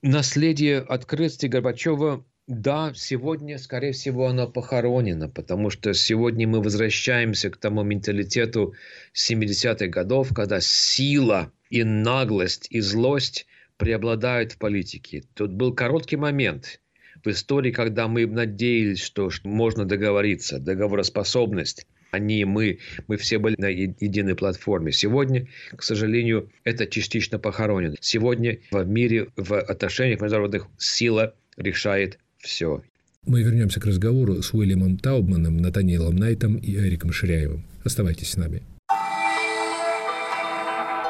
Наследие 0.00 0.78
открытости 0.78 1.46
Горбачева 1.46 2.24
да, 2.46 2.92
сегодня, 2.94 3.58
скорее 3.58 3.92
всего, 3.92 4.26
оно 4.26 4.46
похоронено, 4.46 5.28
потому 5.28 5.68
что 5.68 5.92
сегодня 5.92 6.48
мы 6.48 6.62
возвращаемся 6.62 7.50
к 7.50 7.58
тому 7.58 7.82
менталитету 7.82 8.72
70-х 9.12 9.88
годов, 9.88 10.32
когда 10.34 10.58
сила 10.60 11.52
и 11.70 11.84
наглость 11.84 12.66
и 12.70 12.80
злость 12.80 13.46
преобладают 13.76 14.52
в 14.52 14.58
политике. 14.58 15.24
Тут 15.34 15.52
был 15.52 15.72
короткий 15.72 16.16
момент 16.16 16.80
в 17.24 17.28
истории, 17.28 17.70
когда 17.72 18.08
мы 18.08 18.26
надеялись, 18.26 19.00
что 19.00 19.30
можно 19.44 19.84
договориться, 19.84 20.58
договороспособность 20.58 21.86
они, 22.10 22.44
мы, 22.44 22.78
мы 23.06 23.16
все 23.16 23.38
были 23.38 23.54
на 23.58 23.66
единой 23.66 24.34
платформе. 24.34 24.92
Сегодня, 24.92 25.46
к 25.76 25.82
сожалению, 25.82 26.50
это 26.64 26.86
частично 26.86 27.38
похоронено. 27.38 27.96
Сегодня 28.00 28.58
в 28.70 28.84
мире, 28.84 29.28
в 29.36 29.60
отношениях 29.60 30.20
международных 30.20 30.66
сила 30.78 31.34
решает 31.56 32.18
все. 32.38 32.82
Мы 33.26 33.42
вернемся 33.42 33.80
к 33.80 33.84
разговору 33.84 34.42
с 34.42 34.54
Уильямом 34.54 34.96
Таубманом, 34.96 35.58
Натаниэлом 35.58 36.16
Найтом 36.16 36.56
и 36.56 36.76
Эриком 36.76 37.12
Ширяевым. 37.12 37.64
Оставайтесь 37.84 38.30
с 38.30 38.36
нами. 38.36 38.62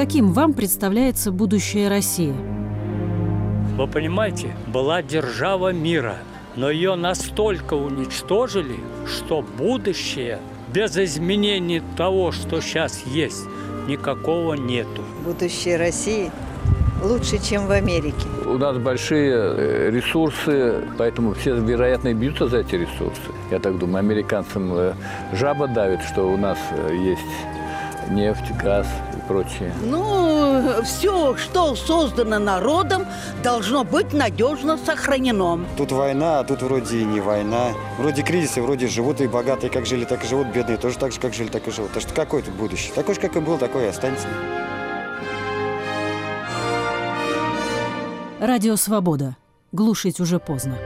Каким 0.00 0.32
вам 0.32 0.54
представляется 0.54 1.30
будущее 1.30 1.88
России? 1.88 2.34
Вы 3.76 3.86
понимаете, 3.86 4.56
была 4.66 5.02
держава 5.02 5.74
мира, 5.74 6.16
но 6.56 6.70
ее 6.70 6.94
настолько 6.94 7.74
уничтожили, 7.74 8.76
что 9.04 9.44
будущее 9.58 10.38
без 10.72 10.96
изменений 10.96 11.82
того, 11.98 12.32
что 12.32 12.62
сейчас 12.62 13.02
есть, 13.04 13.44
никакого 13.88 14.54
нету. 14.54 15.02
Будущее 15.22 15.76
России 15.76 16.32
лучше, 17.04 17.36
чем 17.36 17.66
в 17.66 17.70
Америке. 17.70 18.26
У 18.46 18.56
нас 18.56 18.78
большие 18.78 19.34
э, 19.34 19.90
ресурсы, 19.90 20.82
поэтому 20.96 21.34
все, 21.34 21.54
вероятно, 21.56 22.14
бьются 22.14 22.48
за 22.48 22.60
эти 22.60 22.76
ресурсы. 22.76 23.20
Я 23.50 23.58
так 23.58 23.76
думаю, 23.78 23.98
американцам 23.98 24.72
э, 24.72 24.94
жаба 25.34 25.68
давит, 25.68 26.00
что 26.00 26.22
у 26.22 26.38
нас 26.38 26.56
э, 26.70 26.96
есть 26.96 28.10
нефть, 28.10 28.50
газ 28.62 28.86
и 29.09 29.09
прочее. 29.30 29.72
Ну, 29.84 30.82
все, 30.82 31.36
что 31.36 31.76
создано 31.76 32.40
народом, 32.40 33.06
должно 33.44 33.84
быть 33.84 34.12
надежно 34.12 34.76
сохранено. 34.76 35.60
Тут 35.76 35.92
война, 35.92 36.40
а 36.40 36.44
тут 36.44 36.62
вроде 36.62 36.98
и 36.98 37.04
не 37.04 37.20
война. 37.20 37.68
Вроде 37.96 38.22
кризисы, 38.22 38.60
вроде 38.60 38.88
живут 38.88 39.20
и 39.20 39.28
богатые 39.28 39.70
как 39.70 39.86
жили, 39.86 40.04
так 40.04 40.24
и 40.24 40.26
живут, 40.26 40.48
бедные 40.48 40.78
тоже 40.78 40.98
так 40.98 41.12
же, 41.12 41.20
как 41.20 41.32
жили, 41.32 41.46
так 41.46 41.68
и 41.68 41.70
живут. 41.70 41.92
Так 41.92 42.02
что 42.02 42.12
какое 42.12 42.42
тут 42.42 42.54
будущее? 42.54 42.92
Такое 42.92 43.14
же, 43.14 43.20
как 43.20 43.36
и 43.36 43.40
был, 43.40 43.56
такое 43.56 43.84
и 43.84 43.88
останется. 43.88 44.26
Радио 48.40 48.74
«Свобода». 48.74 49.36
Глушить 49.70 50.18
уже 50.18 50.40
поздно. 50.40 50.76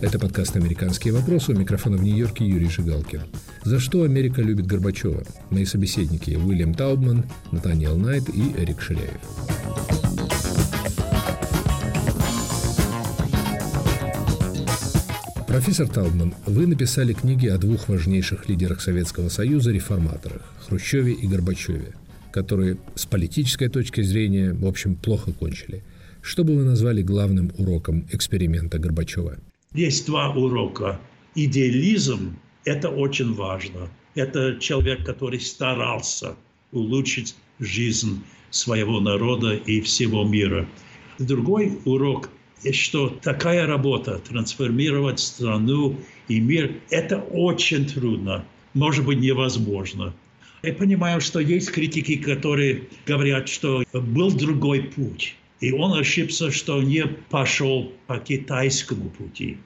Это 0.00 0.20
подкаст 0.20 0.54
«Американские 0.54 1.12
вопросы». 1.12 1.50
У 1.50 1.58
микрофона 1.58 1.96
в 1.96 2.04
Нью-Йорке 2.04 2.46
Юрий 2.46 2.68
Жигалкин. 2.68 3.22
За 3.64 3.80
что 3.80 4.04
Америка 4.04 4.40
любит 4.40 4.64
Горбачева? 4.64 5.24
Мои 5.50 5.64
собеседники 5.64 6.36
Уильям 6.36 6.72
Таубман, 6.72 7.24
Натаниэл 7.50 7.98
Найт 7.98 8.28
и 8.28 8.54
Эрик 8.56 8.80
Ширяев. 8.80 9.20
Профессор 15.48 15.88
Талман, 15.88 16.32
вы 16.46 16.68
написали 16.68 17.12
книги 17.12 17.48
о 17.48 17.58
двух 17.58 17.88
важнейших 17.88 18.48
лидерах 18.48 18.80
Советского 18.80 19.28
Союза, 19.28 19.72
реформаторах– 19.72 20.42
Хрущеве 20.68 21.12
и 21.12 21.26
Горбачеве, 21.26 21.94
которые 22.30 22.76
с 22.94 23.04
политической 23.04 23.68
точки 23.68 24.02
зрения, 24.02 24.52
в 24.52 24.66
общем, 24.66 24.94
плохо 24.94 25.32
кончили. 25.32 25.82
Что 26.22 26.44
бы 26.44 26.54
вы 26.54 26.62
назвали 26.62 27.02
главным 27.02 27.50
уроком 27.58 28.06
эксперимента 28.12 28.78
Горбачева? 28.78 29.38
Есть 29.78 30.06
два 30.06 30.30
урока. 30.30 31.00
Идеализм– 31.36 32.36
это 32.64 32.88
очень 32.88 33.32
важно. 33.32 33.88
Это 34.16 34.56
человек, 34.58 35.06
который 35.06 35.38
старался 35.38 36.34
улучшить 36.72 37.36
жизнь 37.60 38.24
своего 38.50 38.98
народа 38.98 39.54
и 39.54 39.80
всего 39.80 40.24
мира. 40.24 40.66
Другой 41.20 41.78
урок 41.84 42.28
что 42.72 43.08
такая 43.08 43.68
работа, 43.68 44.18
трансформировать 44.18 45.20
страну 45.20 45.96
и 46.26 46.40
мир, 46.40 46.72
это 46.90 47.18
очень 47.18 47.86
трудно, 47.86 48.44
может 48.74 49.04
быть 49.06 49.20
невозможно. 49.20 50.12
Я 50.64 50.72
понимаю, 50.72 51.20
что 51.20 51.38
есть 51.38 51.70
критики, 51.70 52.16
которые 52.16 52.88
говорят, 53.06 53.48
что 53.48 53.84
был 53.92 54.32
другой 54.32 54.82
путь. 54.82 55.36
И 55.60 55.70
он 55.70 55.96
ошибся, 55.96 56.50
что 56.50 56.82
не 56.82 57.06
пошел 57.30 57.92
по 58.08 58.18
китайскому 58.18 59.10
пути. 59.10 59.58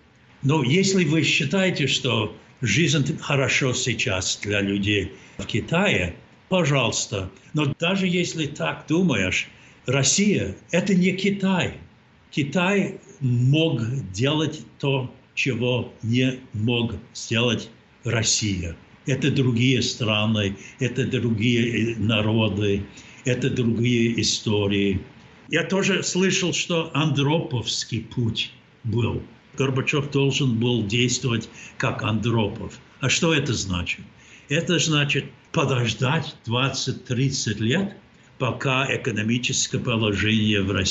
Но 0.43 0.63
если 0.63 1.05
вы 1.05 1.23
считаете, 1.23 1.87
что 1.87 2.37
жизнь 2.61 3.19
хорошо 3.19 3.73
сейчас 3.75 4.39
для 4.43 4.61
людей 4.61 5.13
в 5.39 5.47
Китае, 5.47 6.17
пожалуйста. 6.49 7.31
Но 7.55 7.67
даже 7.79 8.07
если 8.07 8.47
так 8.47 8.87
думаешь, 8.89 9.49
Россия– 9.87 10.57
это 10.71 10.95
не 10.95 11.13
Китай– 11.13 11.75
Китай 12.33 12.99
мог 13.21 13.83
делать 14.13 14.63
то, 14.79 15.15
чего 15.35 15.93
не 16.03 16.41
мог 16.55 16.95
сделать 17.13 17.69
Россия. 18.05 18.75
Это 19.05 19.31
другие 19.31 19.83
страны, 19.83 20.57
это 20.79 21.07
другие 21.07 21.95
народы, 21.99 22.85
это 23.27 23.51
другие 23.51 24.19
истории. 24.21 25.03
Я 25.51 25.65
тоже 25.65 26.03
слышал, 26.03 26.55
что 26.55 26.91
Андроповский 26.95 28.01
путь 28.01 28.51
был. 28.83 29.23
Горбачев 29.56 30.11
должен 30.11 30.59
был 30.59 30.87
действовать 30.87 31.49
как 31.76 32.02
Андропов. 32.02 32.78
А 33.00 33.09
что 33.09 33.35
это 33.35 33.52
значит? 33.52 34.00
Это 34.49 34.78
значит 34.78 35.26
подождать 35.52 36.35
20-30 36.47 37.59
лет, 37.59 37.97
пока 38.38 38.87
экономическое 38.94 39.78
положение 39.78 40.62
в 40.62 40.85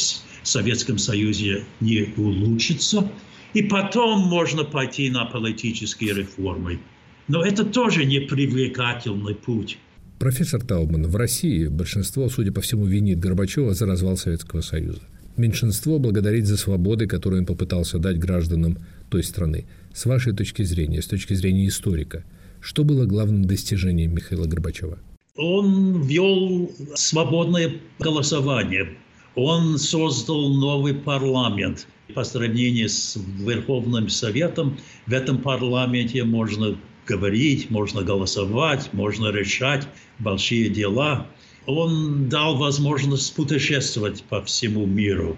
Советском 0.44 0.98
Союзе 0.98 1.64
не 1.80 2.14
улучшится. 2.18 3.12
И 3.54 3.64
потом 3.64 4.22
можно 4.22 4.64
пойти 4.64 5.10
на 5.10 5.26
политические 5.26 6.14
реформы. 6.14 6.80
Но 7.28 7.44
это 7.44 7.66
тоже 7.66 8.06
не 8.06 8.20
привлекательный 8.20 9.36
путь. 9.36 9.78
Профессор 10.20 10.62
Таубман, 10.62 11.08
в 11.08 11.16
России 11.16 11.68
большинство, 11.68 12.30
судя 12.30 12.52
по 12.52 12.62
всему, 12.62 12.86
винит 12.86 13.20
Горбачева 13.20 13.74
за 13.74 13.88
развал 13.88 14.18
Советского 14.18 14.62
Союза. 14.62 15.02
Меньшинство 15.38 16.00
благодарит 16.00 16.46
за 16.46 16.58
свободы, 16.58 17.08
которые 17.08 17.42
он 17.42 17.46
попытался 17.46 18.00
дать 18.00 18.20
гражданам 18.20 18.78
той 19.10 19.24
страны. 19.24 19.66
С 19.94 20.06
вашей 20.06 20.34
точки 20.34 20.64
зрения, 20.64 21.02
с 21.02 21.08
точки 21.08 21.34
зрения 21.34 21.68
историка, 21.68 22.24
что 22.60 22.84
было 22.84 23.06
главным 23.06 23.46
достижением 23.46 24.14
Михаила 24.14 24.46
Горбачева? 24.46 25.00
Он 25.38 26.02
ввел 26.02 26.72
свободное 26.96 27.74
голосование. 28.00 28.90
Он 29.36 29.78
создал 29.78 30.50
новый 30.54 30.94
парламент. 30.94 31.88
По 32.14 32.26
сравнению 32.26 32.90
с 32.90 33.18
Верховным 33.40 34.10
Советом, 34.10 34.78
в 35.08 35.14
этом 35.14 35.38
парламенте 35.38 36.26
можно 36.26 36.78
говорить, 37.08 37.70
можно 37.70 38.04
голосовать, 38.04 38.90
можно 38.94 39.32
решать 39.32 39.88
большие 40.20 40.70
дела. 40.70 41.28
Он 41.66 42.30
дал 42.30 42.58
возможность 42.58 43.34
путешествовать 43.36 44.24
по 44.24 44.44
всему 44.44 44.86
миру. 44.86 45.38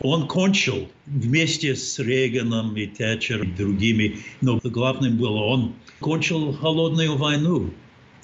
Он 0.00 0.26
кончил 0.26 0.88
вместе 1.06 1.74
с 1.74 1.98
Рейганом 1.98 2.76
и 2.76 2.86
Тэтчер 2.86 3.44
и 3.44 3.52
другими, 3.52 4.18
но 4.40 4.60
главным 4.62 5.16
было 5.16 5.38
он 5.38 5.74
кончил 6.00 6.52
холодную 6.52 7.16
войну. 7.16 7.72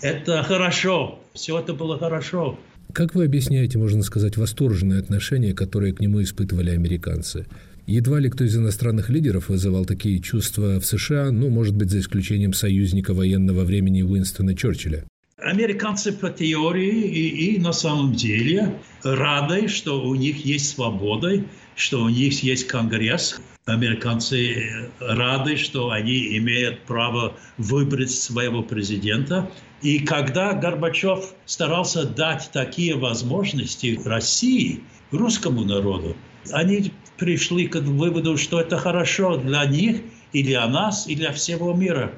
Это 0.01 0.43
хорошо, 0.43 1.19
все 1.35 1.59
это 1.59 1.75
было 1.75 1.99
хорошо. 1.99 2.59
Как 2.93 3.15
вы 3.15 3.25
объясняете, 3.25 3.79
можно 3.79 4.03
сказать, 4.03 4.37
восторженное 4.37 4.99
отношение, 4.99 5.55
которое 5.55 5.93
к 5.93 6.01
нему 6.01 6.23
испытывали 6.23 6.71
американцы? 6.71 7.47
Едва 7.87 8.19
ли 8.21 8.29
кто 8.29 8.45
из 8.45 8.57
иностранных 8.57 9.11
лидеров 9.11 9.49
вызывал 9.49 9.85
такие 9.85 10.21
чувства 10.21 10.81
в 10.81 10.87
США, 10.87 11.31
ну, 11.31 11.49
может 11.49 11.77
быть, 11.77 11.91
за 11.91 12.01
исключением 12.01 12.53
союзника 12.53 13.15
военного 13.15 13.65
времени 13.65 14.03
Уинстона 14.03 14.57
Черчилля. 14.57 15.05
Американцы 15.43 16.13
по 16.13 16.29
теории 16.29 17.03
и, 17.03 17.55
и 17.55 17.59
на 17.59 17.73
самом 17.73 18.13
деле 18.13 18.75
рады, 19.03 19.69
что 19.69 20.03
у 20.03 20.15
них 20.15 20.45
есть 20.45 20.71
свобода, 20.71 21.45
что 21.77 22.03
у 22.03 22.09
них 22.09 22.43
есть 22.43 22.67
Конгресс. 22.67 23.41
Американцы 23.65 24.91
рады, 25.01 25.57
что 25.57 25.91
они 25.91 26.37
имеют 26.39 26.83
право 26.85 27.35
выбрать 27.57 28.11
своего 28.11 28.63
президента. 28.63 29.51
И 29.83 30.01
когда 30.01 30.53
Горбачев 30.53 31.33
старался 31.47 32.05
дать 32.05 32.51
такие 32.53 32.97
возможности 32.97 33.99
России, 34.05 34.83
русскому 35.11 35.65
народу, 35.65 36.17
они 36.53 36.93
пришли 37.17 37.67
к 37.67 37.77
выводу, 37.77 38.37
что 38.37 38.61
это 38.61 38.77
хорошо 38.77 39.37
для 39.37 39.65
них 39.65 40.03
и 40.33 40.43
для 40.43 40.67
нас, 40.67 41.07
и 41.07 41.15
для 41.15 41.33
всего 41.33 41.75
мира. 41.75 42.13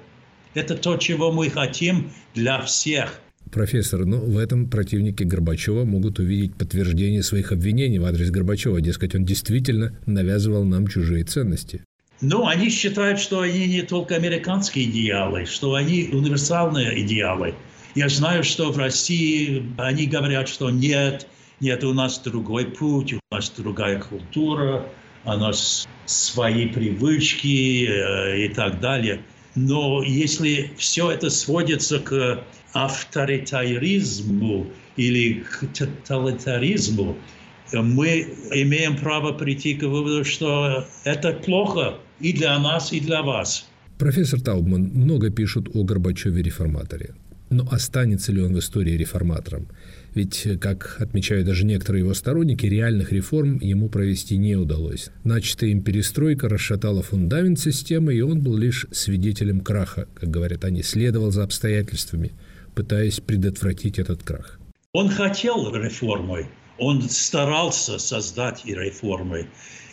Это 0.55 0.77
то, 0.77 0.97
чего 0.97 1.33
мы 1.33 1.51
хотим 1.51 2.11
для 2.35 2.61
всех. 2.63 3.21
Профессор, 3.51 4.07
но 4.07 4.19
в 4.19 4.39
этом 4.39 4.69
противники 4.69 5.25
Горбачева 5.25 5.85
могут 5.85 6.19
увидеть 6.19 6.55
подтверждение 6.55 7.23
своих 7.23 7.53
обвинений 7.53 7.99
в 7.99 8.05
адрес 8.05 8.31
Горбачева. 8.31 8.81
Дескать, 8.81 9.15
он 9.15 9.25
действительно 9.25 9.99
навязывал 10.07 10.65
нам 10.65 10.87
чужие 10.87 11.25
ценности. 11.25 11.83
Ну, 12.23 12.47
они 12.47 12.71
считают, 12.71 13.19
что 13.19 13.41
они 13.41 13.67
не 13.67 13.83
только 13.83 14.15
американские 14.15 14.85
идеалы, 14.85 15.45
что 15.45 15.75
они 15.75 16.09
универсальные 16.13 17.05
идеалы. 17.05 17.55
Я 17.95 18.09
знаю, 18.09 18.45
что 18.45 18.73
в 18.73 18.79
России 18.79 19.67
они 19.77 20.07
говорят, 20.07 20.49
что 20.49 20.71
нет, 20.71 21.27
нет, 21.61 21.85
у 21.85 21.93
нас 21.93 22.19
другой 22.21 22.67
путь, 22.67 23.13
у 23.13 23.21
нас 23.35 23.51
другая 23.51 24.01
культура, 24.01 24.87
у 25.25 25.33
нас 25.33 25.87
свои 26.07 26.69
привычки 26.69 27.87
э, 27.87 28.47
и 28.47 28.49
так 28.49 28.81
далее. 28.81 29.21
Но 29.55 30.03
если 30.03 30.71
все 30.77 31.11
это 31.11 31.31
сводится 31.31 31.99
к 31.99 32.43
авторитаризму 32.73 34.67
или 34.97 35.41
к 35.41 35.67
тоталитаризму, 35.75 37.17
мы 37.73 38.29
имеем 38.53 38.97
право 38.97 39.33
прийти 39.33 39.75
к 39.75 39.83
выводу, 39.83 40.25
что 40.25 40.87
это 41.05 41.33
плохо 41.33 41.99
и 42.21 42.33
для 42.33 42.59
нас, 42.59 42.93
и 42.93 43.01
для 43.01 43.23
вас. 43.23 43.67
Профессор 43.99 44.41
Таубман, 44.41 44.91
много 44.95 45.31
пишут 45.31 45.69
о 45.75 45.85
Горбачеве-реформаторе. 45.85 47.15
Но 47.51 47.69
останется 47.71 48.33
ли 48.33 48.41
он 48.43 48.55
в 48.55 48.59
истории 48.59 48.97
реформатором? 48.97 49.69
Ведь, 50.15 50.47
как 50.61 50.97
отмечают 51.01 51.47
даже 51.47 51.65
некоторые 51.65 52.01
его 52.01 52.13
сторонники, 52.13 52.67
реальных 52.67 53.13
реформ 53.13 53.59
ему 53.61 53.89
провести 53.89 54.37
не 54.37 54.57
удалось. 54.57 55.09
Начатая 55.25 55.71
им 55.71 55.83
перестройка 55.83 56.49
расшатала 56.49 57.03
фундамент 57.03 57.59
системы, 57.59 58.15
и 58.15 58.21
он 58.21 58.41
был 58.41 58.57
лишь 58.57 58.87
свидетелем 58.91 59.61
краха, 59.61 60.07
как 60.15 60.31
говорят 60.31 60.65
они, 60.65 60.83
следовал 60.83 61.31
за 61.31 61.45
обстоятельствами, 61.45 62.33
пытаясь 62.75 63.21
предотвратить 63.21 63.99
этот 63.99 64.23
крах. 64.23 64.61
Он 64.93 65.09
хотел 65.09 65.75
реформы, 65.75 66.47
он 66.77 67.03
старался 67.03 67.99
создать 67.99 68.63
и 68.67 68.75
реформы. 68.75 69.47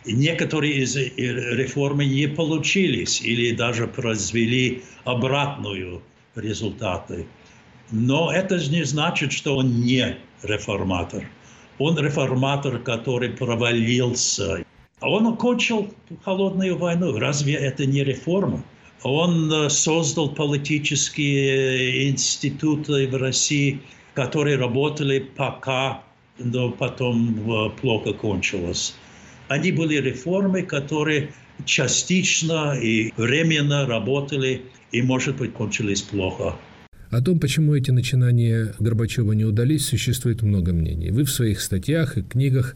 И 0.05 0.13
некоторые 0.13 0.83
из 0.83 0.95
реформы 0.95 2.05
не 2.05 2.27
получились 2.27 3.21
или 3.21 3.55
даже 3.55 3.87
произвели 3.87 4.83
обратную 5.05 6.01
результаты. 6.35 7.27
Но 7.91 8.31
это 8.31 8.59
же 8.59 8.71
не 8.71 8.83
значит, 8.83 9.31
что 9.31 9.57
он 9.57 9.81
не 9.81 10.17
реформатор. 10.43 11.27
Он 11.79 11.97
реформатор, 11.97 12.77
который 12.79 13.29
провалился. 13.29 14.63
Он 15.01 15.27
окончил 15.27 15.91
холодную 16.23 16.77
войну. 16.77 17.17
Разве 17.17 17.53
это 17.53 17.85
не 17.85 18.03
реформа? 18.03 18.63
Он 19.03 19.51
э, 19.51 19.69
создал 19.69 20.29
политические 20.29 22.09
институты 22.09 23.07
в 23.07 23.15
России, 23.15 23.79
которые 24.13 24.57
работали 24.57 25.19
пока, 25.19 26.03
но 26.37 26.69
потом 26.69 27.49
э, 27.49 27.69
плохо 27.79 28.11
кончилось. 28.11 28.93
Они 29.47 29.71
были 29.71 29.95
реформы, 29.95 30.63
которые 30.63 31.31
частично 31.65 32.77
и 32.77 33.13
временно 33.15 33.87
работали 33.87 34.63
и, 34.91 35.01
может 35.01 35.37
быть, 35.37 35.53
кончились 35.53 36.01
плохо. 36.01 36.55
О 37.11 37.21
том, 37.21 37.39
почему 37.39 37.73
эти 37.73 37.89
начинания 37.89 38.75
Горбачева 38.77 39.33
не 39.33 39.43
удались, 39.43 39.87
существует 39.87 40.43
много 40.43 40.73
мнений. 40.73 41.09
Вы 41.09 41.23
в 41.23 41.31
своих 41.31 41.59
статьях 41.59 42.19
и 42.19 42.21
книгах 42.21 42.75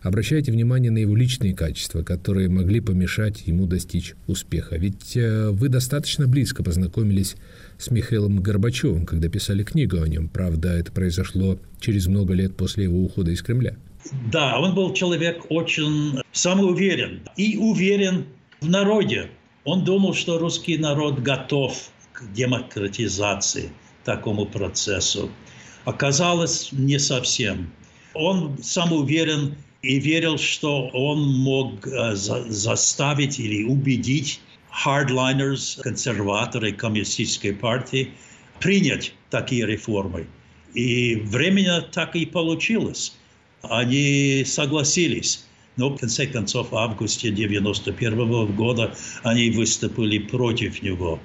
обращаете 0.00 0.52
внимание 0.52 0.90
на 0.90 0.98
его 0.98 1.14
личные 1.14 1.54
качества, 1.54 2.02
которые 2.02 2.48
могли 2.48 2.80
помешать 2.80 3.46
ему 3.46 3.66
достичь 3.66 4.14
успеха. 4.26 4.76
Ведь 4.76 5.16
э, 5.16 5.50
вы 5.50 5.68
достаточно 5.68 6.26
близко 6.26 6.62
познакомились 6.62 7.36
с 7.76 7.90
Михаилом 7.90 8.38
Горбачевым, 8.38 9.04
когда 9.04 9.28
писали 9.28 9.62
книгу 9.62 10.00
о 10.00 10.08
нем. 10.08 10.28
Правда, 10.28 10.70
это 10.70 10.90
произошло 10.90 11.58
через 11.78 12.06
много 12.06 12.32
лет 12.32 12.56
после 12.56 12.84
его 12.84 13.02
ухода 13.02 13.32
из 13.32 13.42
Кремля. 13.42 13.76
Да, 14.32 14.58
он 14.58 14.74
был 14.74 14.94
человек 14.94 15.44
очень 15.50 16.20
самоуверен 16.32 17.20
и 17.36 17.58
уверен 17.58 18.24
в 18.62 18.68
народе. 18.68 19.28
Он 19.64 19.84
думал, 19.84 20.14
что 20.14 20.38
русский 20.38 20.78
народ 20.78 21.20
готов 21.20 21.90
к 22.14 22.32
демократизации, 22.32 23.70
такому 24.04 24.46
процессу. 24.46 25.30
Оказалось, 25.84 26.70
не 26.72 26.98
совсем. 26.98 27.70
Он 28.14 28.56
самоуверен 28.62 29.56
и 29.82 29.98
верил, 29.98 30.38
что 30.38 30.88
он 30.94 31.20
мог 31.34 31.86
э, 31.86 32.14
за 32.14 32.50
заставить 32.50 33.38
или 33.38 33.64
убедить 33.64 34.40
hardliners, 34.84 35.80
консерваторы 35.82 36.72
коммунистической 36.72 37.52
партии, 37.52 38.12
принять 38.60 39.12
такие 39.30 39.66
реформы. 39.66 40.26
И 40.74 41.16
временно 41.16 41.82
так 41.82 42.16
и 42.16 42.24
получилось. 42.24 43.16
Они 43.62 44.44
согласились. 44.46 45.44
Но 45.76 45.90
в 45.90 45.98
конце 45.98 46.26
концов, 46.26 46.70
в 46.70 46.76
августе 46.76 47.28
1991 47.30 48.54
года 48.54 48.94
они 49.24 49.50
выступили 49.50 50.18
против 50.18 50.82
него. 50.82 51.18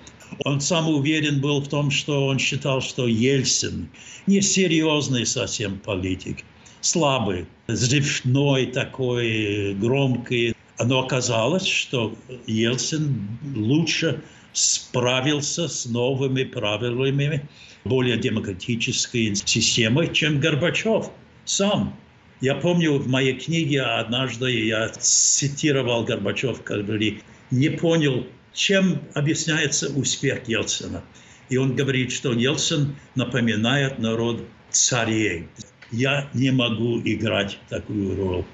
Он 0.46 0.62
сам 0.62 0.90
уверен 0.90 1.42
был 1.42 1.62
в 1.62 1.68
том, 1.68 1.92
что 1.92 2.28
он 2.28 2.40
считал, 2.40 2.82
что 2.82 3.08
Ельцин 3.08 3.90
несерьезный 4.28 5.26
совсем 5.26 5.80
политик, 5.80 6.44
слабый, 6.82 7.46
взрывной 7.68 8.68
такой, 8.68 9.74
громкий. 9.76 10.54
Но 10.82 11.00
оказалось, 11.00 11.68
что 11.68 12.16
Ельцин 12.48 13.28
лучше 13.56 14.22
справился 14.54 15.68
с 15.68 15.86
новыми 15.86 16.44
правилами 16.44 17.48
более 17.86 18.18
демократической 18.18 19.34
системой, 19.36 20.14
чем 20.14 20.40
Горбачев 20.40 21.12
сам. 21.46 21.96
Я 22.42 22.56
помню 22.56 22.94
в 22.94 23.08
моей 23.08 23.34
книге 23.34 23.82
однажды 23.82 24.66
я 24.68 24.90
цитировал 24.90 26.04
Горбачев, 26.06 26.62
который 26.64 27.22
не 27.52 27.70
понял 27.70 28.26
чем 28.54 29.02
объясняется 29.14 29.90
успех 29.90 30.48
Ельцина. 30.48 31.04
И 31.50 31.58
он 31.58 31.76
говорит, 31.76 32.12
что 32.12 32.32
Ельцин 32.34 32.96
напоминает 33.16 34.00
народ 34.00 34.46
царей. 34.70 35.48
Я 35.92 36.30
не 36.34 36.52
могу 36.52 37.00
играть 37.00 37.58
такую 37.70 38.16
роль. 38.16 38.46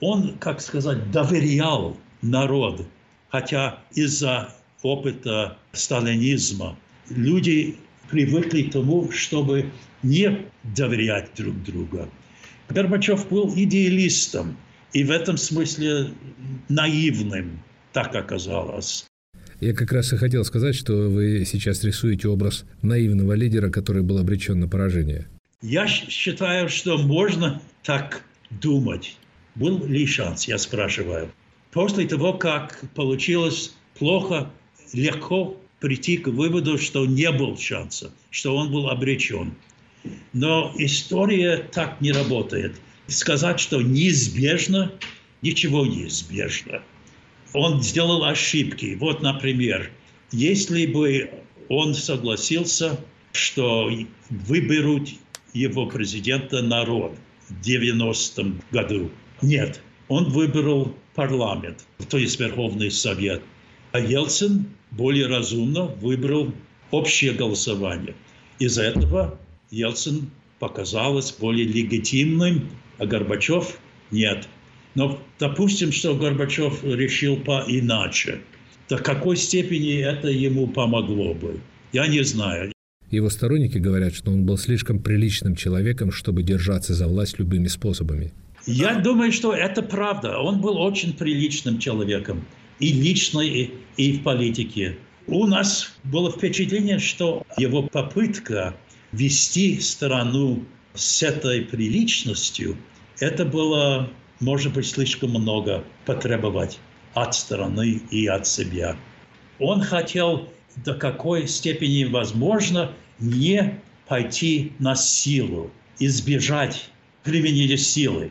Он, 0.00 0.36
как 0.38 0.60
сказать, 0.60 1.10
доверял 1.10 1.96
народу, 2.20 2.86
хотя 3.30 3.78
из-за 3.92 4.54
опыта 4.82 5.56
сталинизма 5.72 6.76
люди 7.08 7.76
привыкли 8.10 8.64
к 8.64 8.72
тому, 8.72 9.10
чтобы 9.10 9.70
не 10.02 10.46
доверять 10.62 11.30
друг 11.36 11.62
другу. 11.62 12.08
Горбачев 12.68 13.28
был 13.28 13.52
идеалистом 13.54 14.56
и 14.92 15.04
в 15.04 15.10
этом 15.10 15.36
смысле 15.36 16.10
наивным 16.68 17.62
так 17.92 18.14
оказалось. 18.14 19.06
Я 19.60 19.74
как 19.74 19.92
раз 19.92 20.12
и 20.12 20.16
хотел 20.16 20.44
сказать, 20.44 20.74
что 20.74 21.08
вы 21.08 21.44
сейчас 21.44 21.84
рисуете 21.84 22.28
образ 22.28 22.64
наивного 22.82 23.34
лидера, 23.34 23.70
который 23.70 24.02
был 24.02 24.18
обречен 24.18 24.58
на 24.58 24.68
поражение. 24.68 25.28
Я 25.62 25.86
считаю, 25.86 26.68
что 26.68 26.98
можно 26.98 27.62
так 27.84 28.24
думать. 28.50 29.16
Был 29.54 29.86
ли 29.86 30.06
шанс, 30.06 30.48
я 30.48 30.58
спрашиваю. 30.58 31.30
После 31.70 32.08
того, 32.08 32.32
как 32.32 32.80
получилось 32.94 33.74
плохо, 33.96 34.50
легко 34.92 35.56
прийти 35.78 36.16
к 36.16 36.26
выводу, 36.28 36.78
что 36.78 37.06
не 37.06 37.30
был 37.30 37.56
шанса, 37.56 38.12
что 38.30 38.56
он 38.56 38.72
был 38.72 38.88
обречен. 38.88 39.54
Но 40.32 40.72
история 40.76 41.58
так 41.72 42.00
не 42.00 42.12
работает. 42.12 42.74
Сказать, 43.06 43.60
что 43.60 43.80
неизбежно, 43.80 44.92
ничего 45.42 45.86
неизбежно. 45.86 46.82
Он 47.54 47.82
сделал 47.82 48.24
ошибки. 48.24 48.96
Вот, 48.98 49.22
например, 49.22 49.90
если 50.30 50.86
бы 50.86 51.30
он 51.68 51.94
согласился, 51.94 52.98
что 53.32 53.90
выберут 54.30 55.08
его 55.52 55.86
президента 55.86 56.62
народ 56.62 57.14
в 57.48 57.60
90-м 57.66 58.62
году. 58.70 59.10
Нет, 59.42 59.80
он 60.08 60.30
выбрал 60.30 60.94
парламент, 61.14 61.86
то 62.08 62.18
есть 62.18 62.38
Верховный 62.40 62.90
Совет. 62.90 63.42
А 63.92 64.00
Ельцин 64.00 64.66
более 64.90 65.26
разумно 65.26 65.86
выбрал 65.86 66.52
общее 66.90 67.32
голосование. 67.32 68.14
Из-за 68.58 68.84
этого 68.84 69.38
Ельцин 69.70 70.30
показалось 70.58 71.32
более 71.32 71.66
легитимным, 71.66 72.70
а 72.98 73.06
Горбачев 73.06 73.78
нет. 74.10 74.48
Но 74.94 75.20
допустим, 75.38 75.92
что 75.92 76.14
Горбачев 76.14 76.84
решил 76.84 77.36
по-иначе. 77.36 78.40
До 78.88 78.98
какой 78.98 79.36
степени 79.36 79.98
это 79.98 80.28
ему 80.28 80.66
помогло 80.66 81.34
бы? 81.34 81.60
Я 81.92 82.06
не 82.06 82.22
знаю. 82.24 82.72
Его 83.10 83.30
сторонники 83.30 83.78
говорят, 83.78 84.14
что 84.14 84.30
он 84.30 84.44
был 84.44 84.56
слишком 84.56 84.98
приличным 84.98 85.54
человеком, 85.54 86.12
чтобы 86.12 86.42
держаться 86.42 86.94
за 86.94 87.06
власть 87.06 87.38
любыми 87.38 87.68
способами. 87.68 88.32
Я 88.66 89.00
думаю, 89.00 89.32
что 89.32 89.52
это 89.52 89.82
правда. 89.82 90.38
Он 90.38 90.60
был 90.60 90.78
очень 90.78 91.12
приличным 91.14 91.78
человеком. 91.78 92.44
И 92.78 92.92
лично, 92.92 93.40
и, 93.40 93.70
и 93.96 94.12
в 94.12 94.22
политике. 94.22 94.96
У 95.26 95.46
нас 95.46 95.94
было 96.04 96.30
впечатление, 96.30 96.98
что 96.98 97.44
его 97.56 97.82
попытка 97.82 98.74
вести 99.12 99.78
страну 99.80 100.64
с 100.94 101.22
этой 101.22 101.62
приличностью, 101.62 102.76
это 103.20 103.44
было, 103.44 104.10
может 104.42 104.74
быть, 104.74 104.86
слишком 104.86 105.30
много 105.30 105.84
потребовать 106.04 106.78
от 107.14 107.34
страны 107.34 108.02
и 108.10 108.26
от 108.26 108.46
себя. 108.46 108.96
Он 109.58 109.80
хотел 109.80 110.48
до 110.84 110.94
какой 110.94 111.46
степени 111.46 112.04
возможно 112.04 112.92
не 113.18 113.80
пойти 114.08 114.72
на 114.78 114.94
силу, 114.94 115.70
избежать 115.98 116.90
применения 117.24 117.76
силы. 117.76 118.30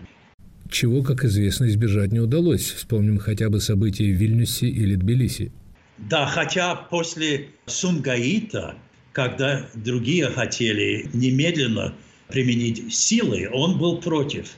Чего, 0.70 1.02
как 1.02 1.24
известно, 1.24 1.66
избежать 1.66 2.12
не 2.12 2.20
удалось. 2.20 2.72
Вспомним 2.72 3.18
хотя 3.18 3.50
бы 3.50 3.60
события 3.60 4.06
в 4.06 4.16
Вильнюсе 4.16 4.68
или 4.68 4.96
Тбилиси. 4.96 5.52
Да, 5.98 6.26
хотя 6.26 6.76
после 6.76 7.48
Сумгаита 7.66 8.76
когда 9.14 9.68
другие 9.74 10.28
хотели 10.28 11.10
немедленно 11.14 11.94
применить 12.30 12.94
силы, 12.94 13.50
он 13.52 13.78
был 13.78 14.00
против. 14.00 14.56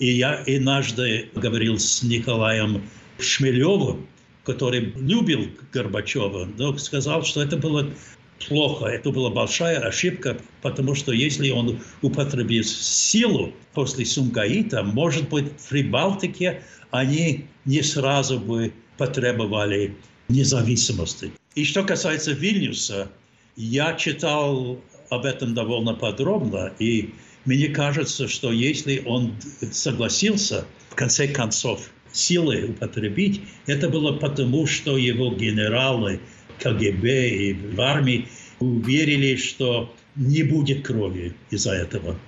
И 0.00 0.12
я 0.12 0.42
однажды 0.46 1.28
говорил 1.34 1.78
с 1.78 2.02
Николаем 2.02 2.82
Шмелевым, 3.18 4.08
который 4.44 4.94
любил 4.96 5.50
Горбачева, 5.72 6.48
но 6.56 6.76
сказал, 6.78 7.22
что 7.22 7.42
это 7.42 7.58
было 7.58 7.86
плохо, 8.48 8.86
это 8.86 9.10
была 9.10 9.28
большая 9.28 9.78
ошибка, 9.78 10.38
потому 10.62 10.94
что 10.94 11.12
если 11.12 11.50
он 11.50 11.80
употребит 12.00 12.66
силу 12.66 13.52
после 13.74 14.06
Сумгаита, 14.06 14.82
может 14.82 15.28
быть, 15.28 15.52
в 15.58 15.68
Прибалтике 15.68 16.62
они 16.90 17.44
не 17.66 17.82
сразу 17.82 18.40
бы 18.40 18.72
потребовали 18.96 19.94
независимости. 20.28 21.30
И 21.54 21.64
что 21.64 21.82
касается 21.82 22.32
Вильнюса, 22.32 23.10
я 23.54 23.92
читал 23.92 24.80
об 25.10 25.26
этом 25.26 25.52
довольно 25.52 25.92
подробно, 25.92 26.72
и 26.78 27.12
мне 27.44 27.68
кажется, 27.68 28.28
что 28.28 28.52
если 28.52 29.02
он 29.04 29.34
согласился, 29.72 30.64
в 30.90 30.94
конце 30.94 31.28
концов, 31.28 31.90
силы 32.12 32.66
употребить, 32.68 33.42
это 33.66 33.88
было 33.88 34.12
потому, 34.12 34.66
что 34.66 34.96
его 34.96 35.34
генералы 35.34 36.20
КГБ 36.60 37.28
и 37.28 37.52
в 37.54 37.80
армии 37.80 38.26
уверили, 38.58 39.36
что 39.36 39.94
не 40.16 40.42
будет 40.42 40.86
крови 40.86 41.34
из-за 41.50 41.72
этого. 41.72 42.18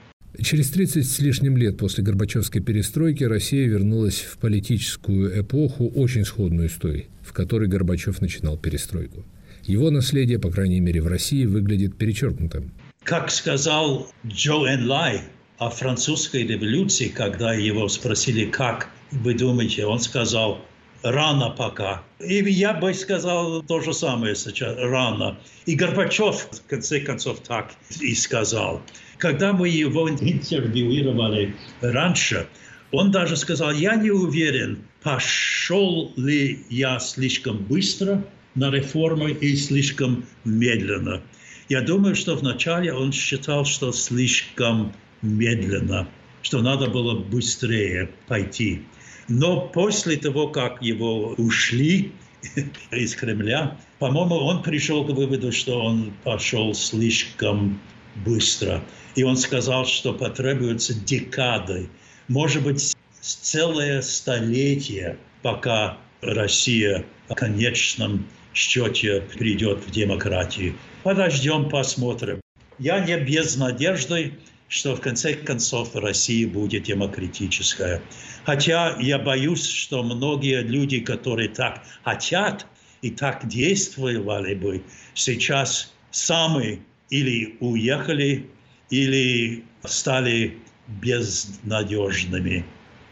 Через 0.40 0.70
30 0.70 1.06
с 1.06 1.18
лишним 1.18 1.58
лет 1.58 1.76
после 1.76 2.02
Горбачевской 2.02 2.62
перестройки 2.62 3.22
Россия 3.22 3.66
вернулась 3.66 4.20
в 4.20 4.38
политическую 4.38 5.38
эпоху, 5.42 5.88
очень 5.88 6.24
сходную 6.24 6.70
с 6.70 6.74
той, 6.74 7.08
в 7.20 7.34
которой 7.34 7.68
Горбачев 7.68 8.22
начинал 8.22 8.56
перестройку. 8.56 9.26
Его 9.64 9.90
наследие, 9.90 10.38
по 10.38 10.50
крайней 10.50 10.80
мере 10.80 11.02
в 11.02 11.06
России, 11.06 11.44
выглядит 11.44 11.96
перечеркнутым. 11.96 12.72
Как 13.04 13.32
сказал 13.32 14.12
Джо 14.24 14.64
Энлай 14.72 15.22
о 15.58 15.70
французской 15.70 16.46
революции, 16.46 17.08
когда 17.08 17.52
его 17.52 17.88
спросили, 17.88 18.44
как 18.44 18.90
вы 19.10 19.34
думаете, 19.34 19.86
он 19.86 19.98
сказал, 19.98 20.60
рано 21.02 21.50
пока. 21.50 22.04
И 22.20 22.36
я 22.36 22.74
бы 22.74 22.94
сказал 22.94 23.62
то 23.64 23.80
же 23.80 23.92
самое 23.92 24.36
сейчас, 24.36 24.76
рано. 24.78 25.36
И 25.66 25.74
Горбачев, 25.74 26.48
в 26.52 26.68
конце 26.68 27.00
концов, 27.00 27.40
так 27.40 27.72
и 28.00 28.14
сказал. 28.14 28.80
Когда 29.18 29.52
мы 29.52 29.68
его 29.68 30.08
интервьюировали 30.20 31.56
раньше, 31.80 32.46
он 32.92 33.10
даже 33.10 33.36
сказал, 33.36 33.72
я 33.72 33.96
не 33.96 34.10
уверен, 34.10 34.78
пошел 35.02 36.12
ли 36.16 36.64
я 36.70 37.00
слишком 37.00 37.56
быстро– 37.64 38.24
на 38.54 38.70
реформы 38.70 39.32
и 39.32 39.56
слишком 39.56 40.24
медленно. 40.44 41.22
Я 41.68 41.80
думаю, 41.80 42.14
что 42.14 42.34
вначале 42.36 42.92
он 42.92 43.12
считал, 43.12 43.64
что 43.64 43.92
слишком 43.92 44.92
медленно, 45.22 46.08
что 46.42 46.60
надо 46.60 46.88
было 46.88 47.18
быстрее 47.18 48.10
пойти. 48.26 48.82
Но 49.28 49.60
после 49.68 50.16
того, 50.16 50.48
как 50.48 50.82
его 50.82 51.34
ушли 51.38 52.12
из 52.90 53.14
Кремля, 53.14 53.78
по-моему, 53.98 54.36
он 54.36 54.62
пришел 54.62 55.04
к 55.04 55.10
выводу, 55.10 55.52
что 55.52 55.80
он 55.80 56.12
пошел 56.24 56.74
слишком 56.74 57.80
быстро. 58.24 58.82
И 59.14 59.22
он 59.22 59.36
сказал, 59.36 59.86
что 59.86 60.12
потребуется 60.12 60.94
декады, 60.94 61.88
может 62.28 62.62
быть, 62.62 62.96
целое 63.20 64.02
столетие, 64.02 65.18
пока 65.42 65.98
Россия 66.20 67.04
в 67.28 67.34
конечном 67.34 68.26
счете 68.54 69.22
придет 69.38 69.84
в 69.86 69.90
демократию. 69.90 70.74
Подождем, 71.02 71.68
посмотрим. 71.68 72.40
Я 72.78 73.00
не 73.00 73.16
без 73.18 73.56
надежды, 73.56 74.34
что 74.68 74.94
в 74.94 75.00
конце 75.00 75.34
концов 75.34 75.96
Россия 75.96 76.46
будет 76.46 76.84
демократическая. 76.84 78.00
Хотя 78.44 78.96
я 79.00 79.18
боюсь, 79.18 79.66
что 79.66 80.04
многие 80.04 80.62
люди, 80.62 81.00
которые 81.00 81.48
так 81.48 81.82
хотят 82.04 82.66
и 83.02 83.10
так 83.10 83.48
действовали 83.48 84.54
бы, 84.54 84.82
сейчас 85.14 85.92
сами 86.12 86.82
или 87.10 87.56
уехали, 87.58 88.48
или 88.90 89.64
стали 89.84 90.58
безнадежными. 90.86 92.64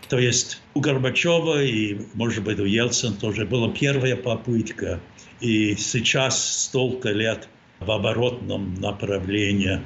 То 0.09 0.18
есть 0.18 0.62
у 0.74 0.81
Горбачева 0.81 1.62
и, 1.62 1.98
может 2.14 2.44
быть, 2.44 2.61
у 2.61 2.64
Ельцина 2.64 3.16
тоже 3.16 3.46
была 3.46 3.70
первая 3.70 4.16
попытка 4.16 5.00
и 5.40 5.74
сейчас 5.76 6.62
столько 6.64 7.11
лет 7.11 7.48
в 7.81 7.90
оборотном 7.90 8.75
направлении. 8.75 9.81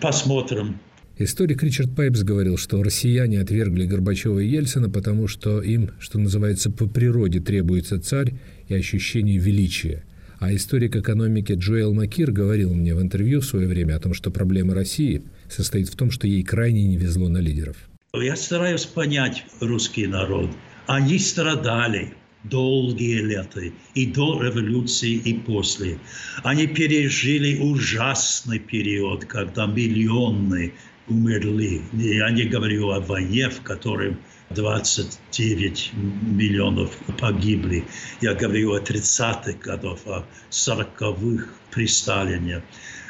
Посмотрим. 0.00 0.78
Историк 1.20 1.62
Ричард 1.64 1.96
Пайпс 1.96 2.22
говорил, 2.22 2.56
что 2.56 2.80
россияне 2.82 3.40
отвергли 3.40 3.86
Горбачева 3.86 4.38
и 4.38 4.46
Ельцина, 4.46 4.88
потому 4.88 5.26
что 5.26 5.60
им, 5.60 5.90
что 5.98 6.18
называется, 6.20 6.70
по 6.70 6.86
природе 6.86 7.40
требуется 7.40 8.00
царь 8.00 8.34
и 8.68 8.74
ощущение 8.74 9.38
величия. 9.38 10.04
А 10.38 10.54
историк 10.54 10.94
экономики 10.94 11.54
Джоэл 11.54 11.92
Макир 11.92 12.30
говорил 12.30 12.72
мне 12.72 12.94
в 12.94 13.02
интервью 13.02 13.40
в 13.40 13.44
свое 13.44 13.66
время 13.66 13.96
о 13.96 13.98
том, 13.98 14.14
что 14.14 14.30
проблема 14.30 14.74
России 14.74 15.24
состоит 15.48 15.88
в 15.88 15.96
том, 15.96 16.12
что 16.12 16.28
ей 16.28 16.44
крайне 16.44 16.84
не 16.84 16.96
везло 16.96 17.28
на 17.28 17.38
лидеров. 17.38 17.76
Я 18.14 18.36
стараюсь 18.36 18.84
понять 18.84 19.44
русский 19.60 20.06
народ. 20.06 20.50
Они 20.86 21.18
страдали 21.18 22.14
долгие 22.44 23.20
лета, 23.20 23.62
и 23.94 24.06
до 24.06 24.40
революции, 24.42 25.12
и 25.12 25.34
после. 25.34 25.98
Они 26.42 26.66
пережили 26.66 27.58
ужасный 27.58 28.58
период, 28.58 29.24
когда 29.24 29.66
миллионы 29.66 30.72
умерли. 31.08 31.82
Я 31.92 32.30
не 32.30 32.44
говорю 32.44 32.90
о 32.90 33.00
войне, 33.00 33.48
в 33.48 33.62
которой 33.62 34.16
29 34.50 35.92
миллионов 36.22 36.96
погибли. 37.18 37.84
Я 38.20 38.34
говорю 38.34 38.74
о 38.74 38.80
30-х 38.80 39.52
годах, 39.60 39.98
о 40.06 40.24
40-х 40.50 41.46
при 41.70 41.86
Сталине. 41.86 42.62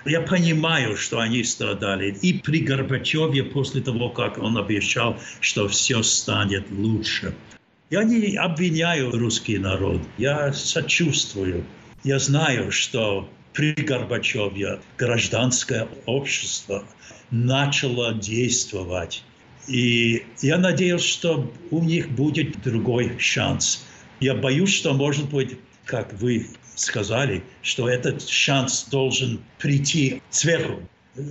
Я 0.04 0.20
понимаю, 0.20 0.96
что 0.96 1.20
они 1.20 1.44
страдали. 1.44 2.16
И 2.22 2.32
при 2.32 2.60
Горбачеве, 2.60 3.44
после 3.44 3.82
того, 3.82 4.08
как 4.10 4.38
он 4.38 4.56
обещал, 4.56 5.18
что 5.40 5.68
все 5.68 6.02
станет 6.02 6.64
лучше. 6.70 7.34
Я 7.90 8.04
не 8.04 8.36
обвиняю 8.36 9.10
русский 9.12 9.56
народ. 9.56 10.02
Я 10.18 10.52
сочувствую. 10.52 11.64
Я 12.04 12.18
знаю, 12.18 12.70
что 12.70 13.30
при 13.54 13.72
Горбачеве 13.72 14.80
гражданское 14.98 15.88
общество 16.04 16.84
начало 17.30 18.12
действовать. 18.12 19.24
И 19.68 20.22
я 20.42 20.58
надеюсь, 20.58 21.02
что 21.02 21.50
у 21.70 21.82
них 21.82 22.10
будет 22.10 22.60
другой 22.62 23.18
шанс. 23.18 23.86
Я 24.20 24.34
боюсь, 24.34 24.74
что, 24.74 24.92
может 24.92 25.30
быть, 25.30 25.56
как 25.86 26.12
вы 26.20 26.46
сказали, 26.74 27.42
что 27.62 27.88
этот 27.88 28.28
шанс 28.28 28.84
должен 28.90 29.40
прийти 29.58 30.20
сверху. 30.28 30.82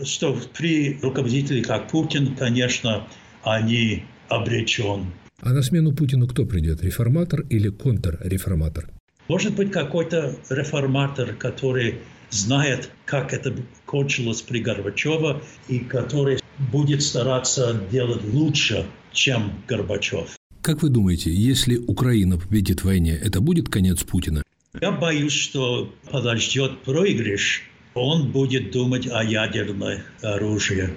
Что 0.03 0.35
при 0.57 0.99
руководителе, 1.03 1.63
как 1.63 1.89
Путин, 1.89 2.35
конечно, 2.35 3.07
они 3.43 4.03
обречен. 4.27 5.05
А 5.41 5.53
на 5.53 5.61
смену 5.61 5.93
Путину 5.93 6.27
кто 6.27 6.45
придет? 6.45 6.83
Реформатор 6.83 7.41
или 7.41 7.69
контрреформатор? 7.69 8.89
Может 9.27 9.55
быть, 9.55 9.71
какой-то 9.71 10.35
реформатор, 10.49 11.35
который 11.35 11.99
знает, 12.31 12.89
как 13.05 13.33
это 13.33 13.55
кончилось 13.85 14.41
при 14.41 14.59
Горбачеве, 14.59 15.41
и 15.67 15.79
который 15.79 16.39
будет 16.71 17.03
стараться 17.03 17.79
делать 17.91 18.23
лучше, 18.23 18.85
чем 19.13 19.51
Горбачев. 19.67 20.35
Как 20.63 20.81
вы 20.81 20.89
думаете, 20.89 21.31
если 21.31 21.77
Украина 21.77 22.39
победит 22.39 22.79
в 22.79 22.85
войне, 22.85 23.15
это 23.15 23.39
будет 23.39 23.69
конец 23.69 24.03
Путина? 24.03 24.41
Я 24.81 24.91
боюсь, 24.91 25.33
что 25.33 25.93
подождет 26.11 26.81
проигрыш. 26.81 27.61
Он 27.93 28.31
будет 28.31 28.71
думать 28.71 29.07
о 29.07 29.23
ядерном 29.23 30.01
оружии. 30.23 30.89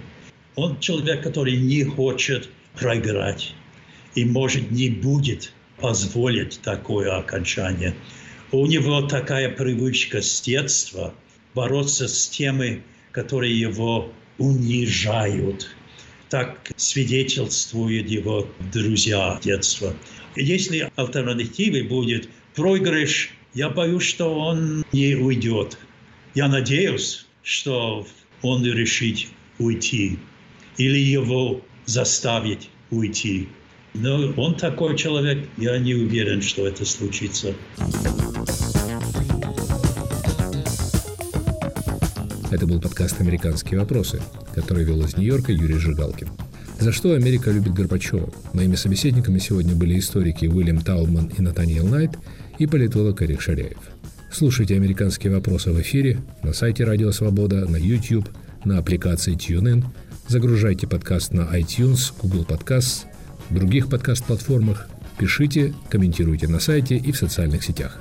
Он 0.57 0.79
человек, 0.81 1.22
который 1.22 1.59
не 1.59 1.85
хочет 1.85 2.48
проиграть 2.79 3.55
и, 4.14 4.25
может, 4.25 4.70
не 4.70 4.88
будет 4.90 5.53
позволить 5.79 6.61
такое 6.62 7.16
окончание. 7.16 7.94
У 8.53 8.66
него 8.66 9.03
такая 9.03 9.49
привычка 9.49 10.23
с 10.23 10.40
детства 10.40 11.14
бороться 11.55 12.09
с 12.09 12.29
теми, 12.29 12.83
которые 13.12 13.59
его 13.59 14.12
унижают. 14.38 15.75
Так 16.29 16.73
свидетельствуют 16.77 18.09
его 18.09 18.49
друзья 18.73 19.38
детства. 19.42 19.94
Если 20.37 20.90
альтернативой 20.96 21.83
будет 21.83 22.29
проигрыш, 22.55 23.33
я 23.55 23.68
боюсь, 23.68 24.05
что 24.05 24.38
он 24.38 24.85
не 24.92 25.14
уйдет. 25.16 25.79
Я 26.35 26.49
надеюсь, 26.49 27.27
что 27.42 28.07
он 28.42 28.64
решит 28.64 29.27
уйти 29.59 30.18
или 30.77 30.99
его 30.99 31.61
заставить 31.85 32.70
уйти. 32.90 33.49
Но 33.94 34.33
он 34.37 34.55
такой 34.57 34.96
человек, 34.96 35.48
я 35.57 35.79
не 35.79 35.94
уверен, 35.94 36.42
что 36.42 36.66
это 36.66 36.85
случится. 36.85 37.55
Это 42.50 42.66
был 42.66 42.81
подкаст 42.81 43.20
«Американские 43.20 43.81
вопросы», 43.81 44.20
который 44.55 44.85
вел 44.85 45.05
из 45.05 45.16
Нью-Йорка 45.16 45.53
Юрий 45.53 45.79
Жигалкин. 45.79 46.29
За 46.79 46.92
что 46.92 47.12
Америка 47.12 47.50
любит 47.50 47.74
Горбачева? 47.74 48.33
Моими 48.55 48.74
собеседниками 48.74 49.38
сегодня 49.38 49.74
были 49.74 49.98
историки 49.98 50.46
Уильям 50.46 50.81
Таубман 50.81 51.31
и 51.37 51.42
Натаниэл 51.42 51.87
Найт 51.87 52.12
и 52.59 52.66
политолог 52.66 53.22
Эрик 53.22 53.40
Шаряев. 53.40 53.79
Слушайте 54.33 54.76
«Американские 54.76 55.33
вопросы» 55.33 55.72
в 55.72 55.81
эфире 55.81 56.20
на 56.42 56.53
сайте 56.53 56.85
Радио 56.85 57.11
Свобода, 57.12 57.68
на 57.68 57.76
YouTube, 57.76 58.29
на 58.64 58.79
аппликации 58.79 59.37
TuneIn. 59.37 59.85
Загружайте 60.29 60.87
подкаст 60.87 61.33
на 61.33 61.42
iTunes, 61.42 62.12
Google 62.22 62.44
Podcasts, 62.44 63.05
других 63.55 63.89
подкаст-платформах. 63.89 64.89
Пишите, 65.19 65.75
комментируйте 65.89 66.49
на 66.49 66.61
сайте 66.61 66.97
и 66.97 67.13
в 67.13 67.17
социальных 67.17 67.63
сетях. 67.63 68.01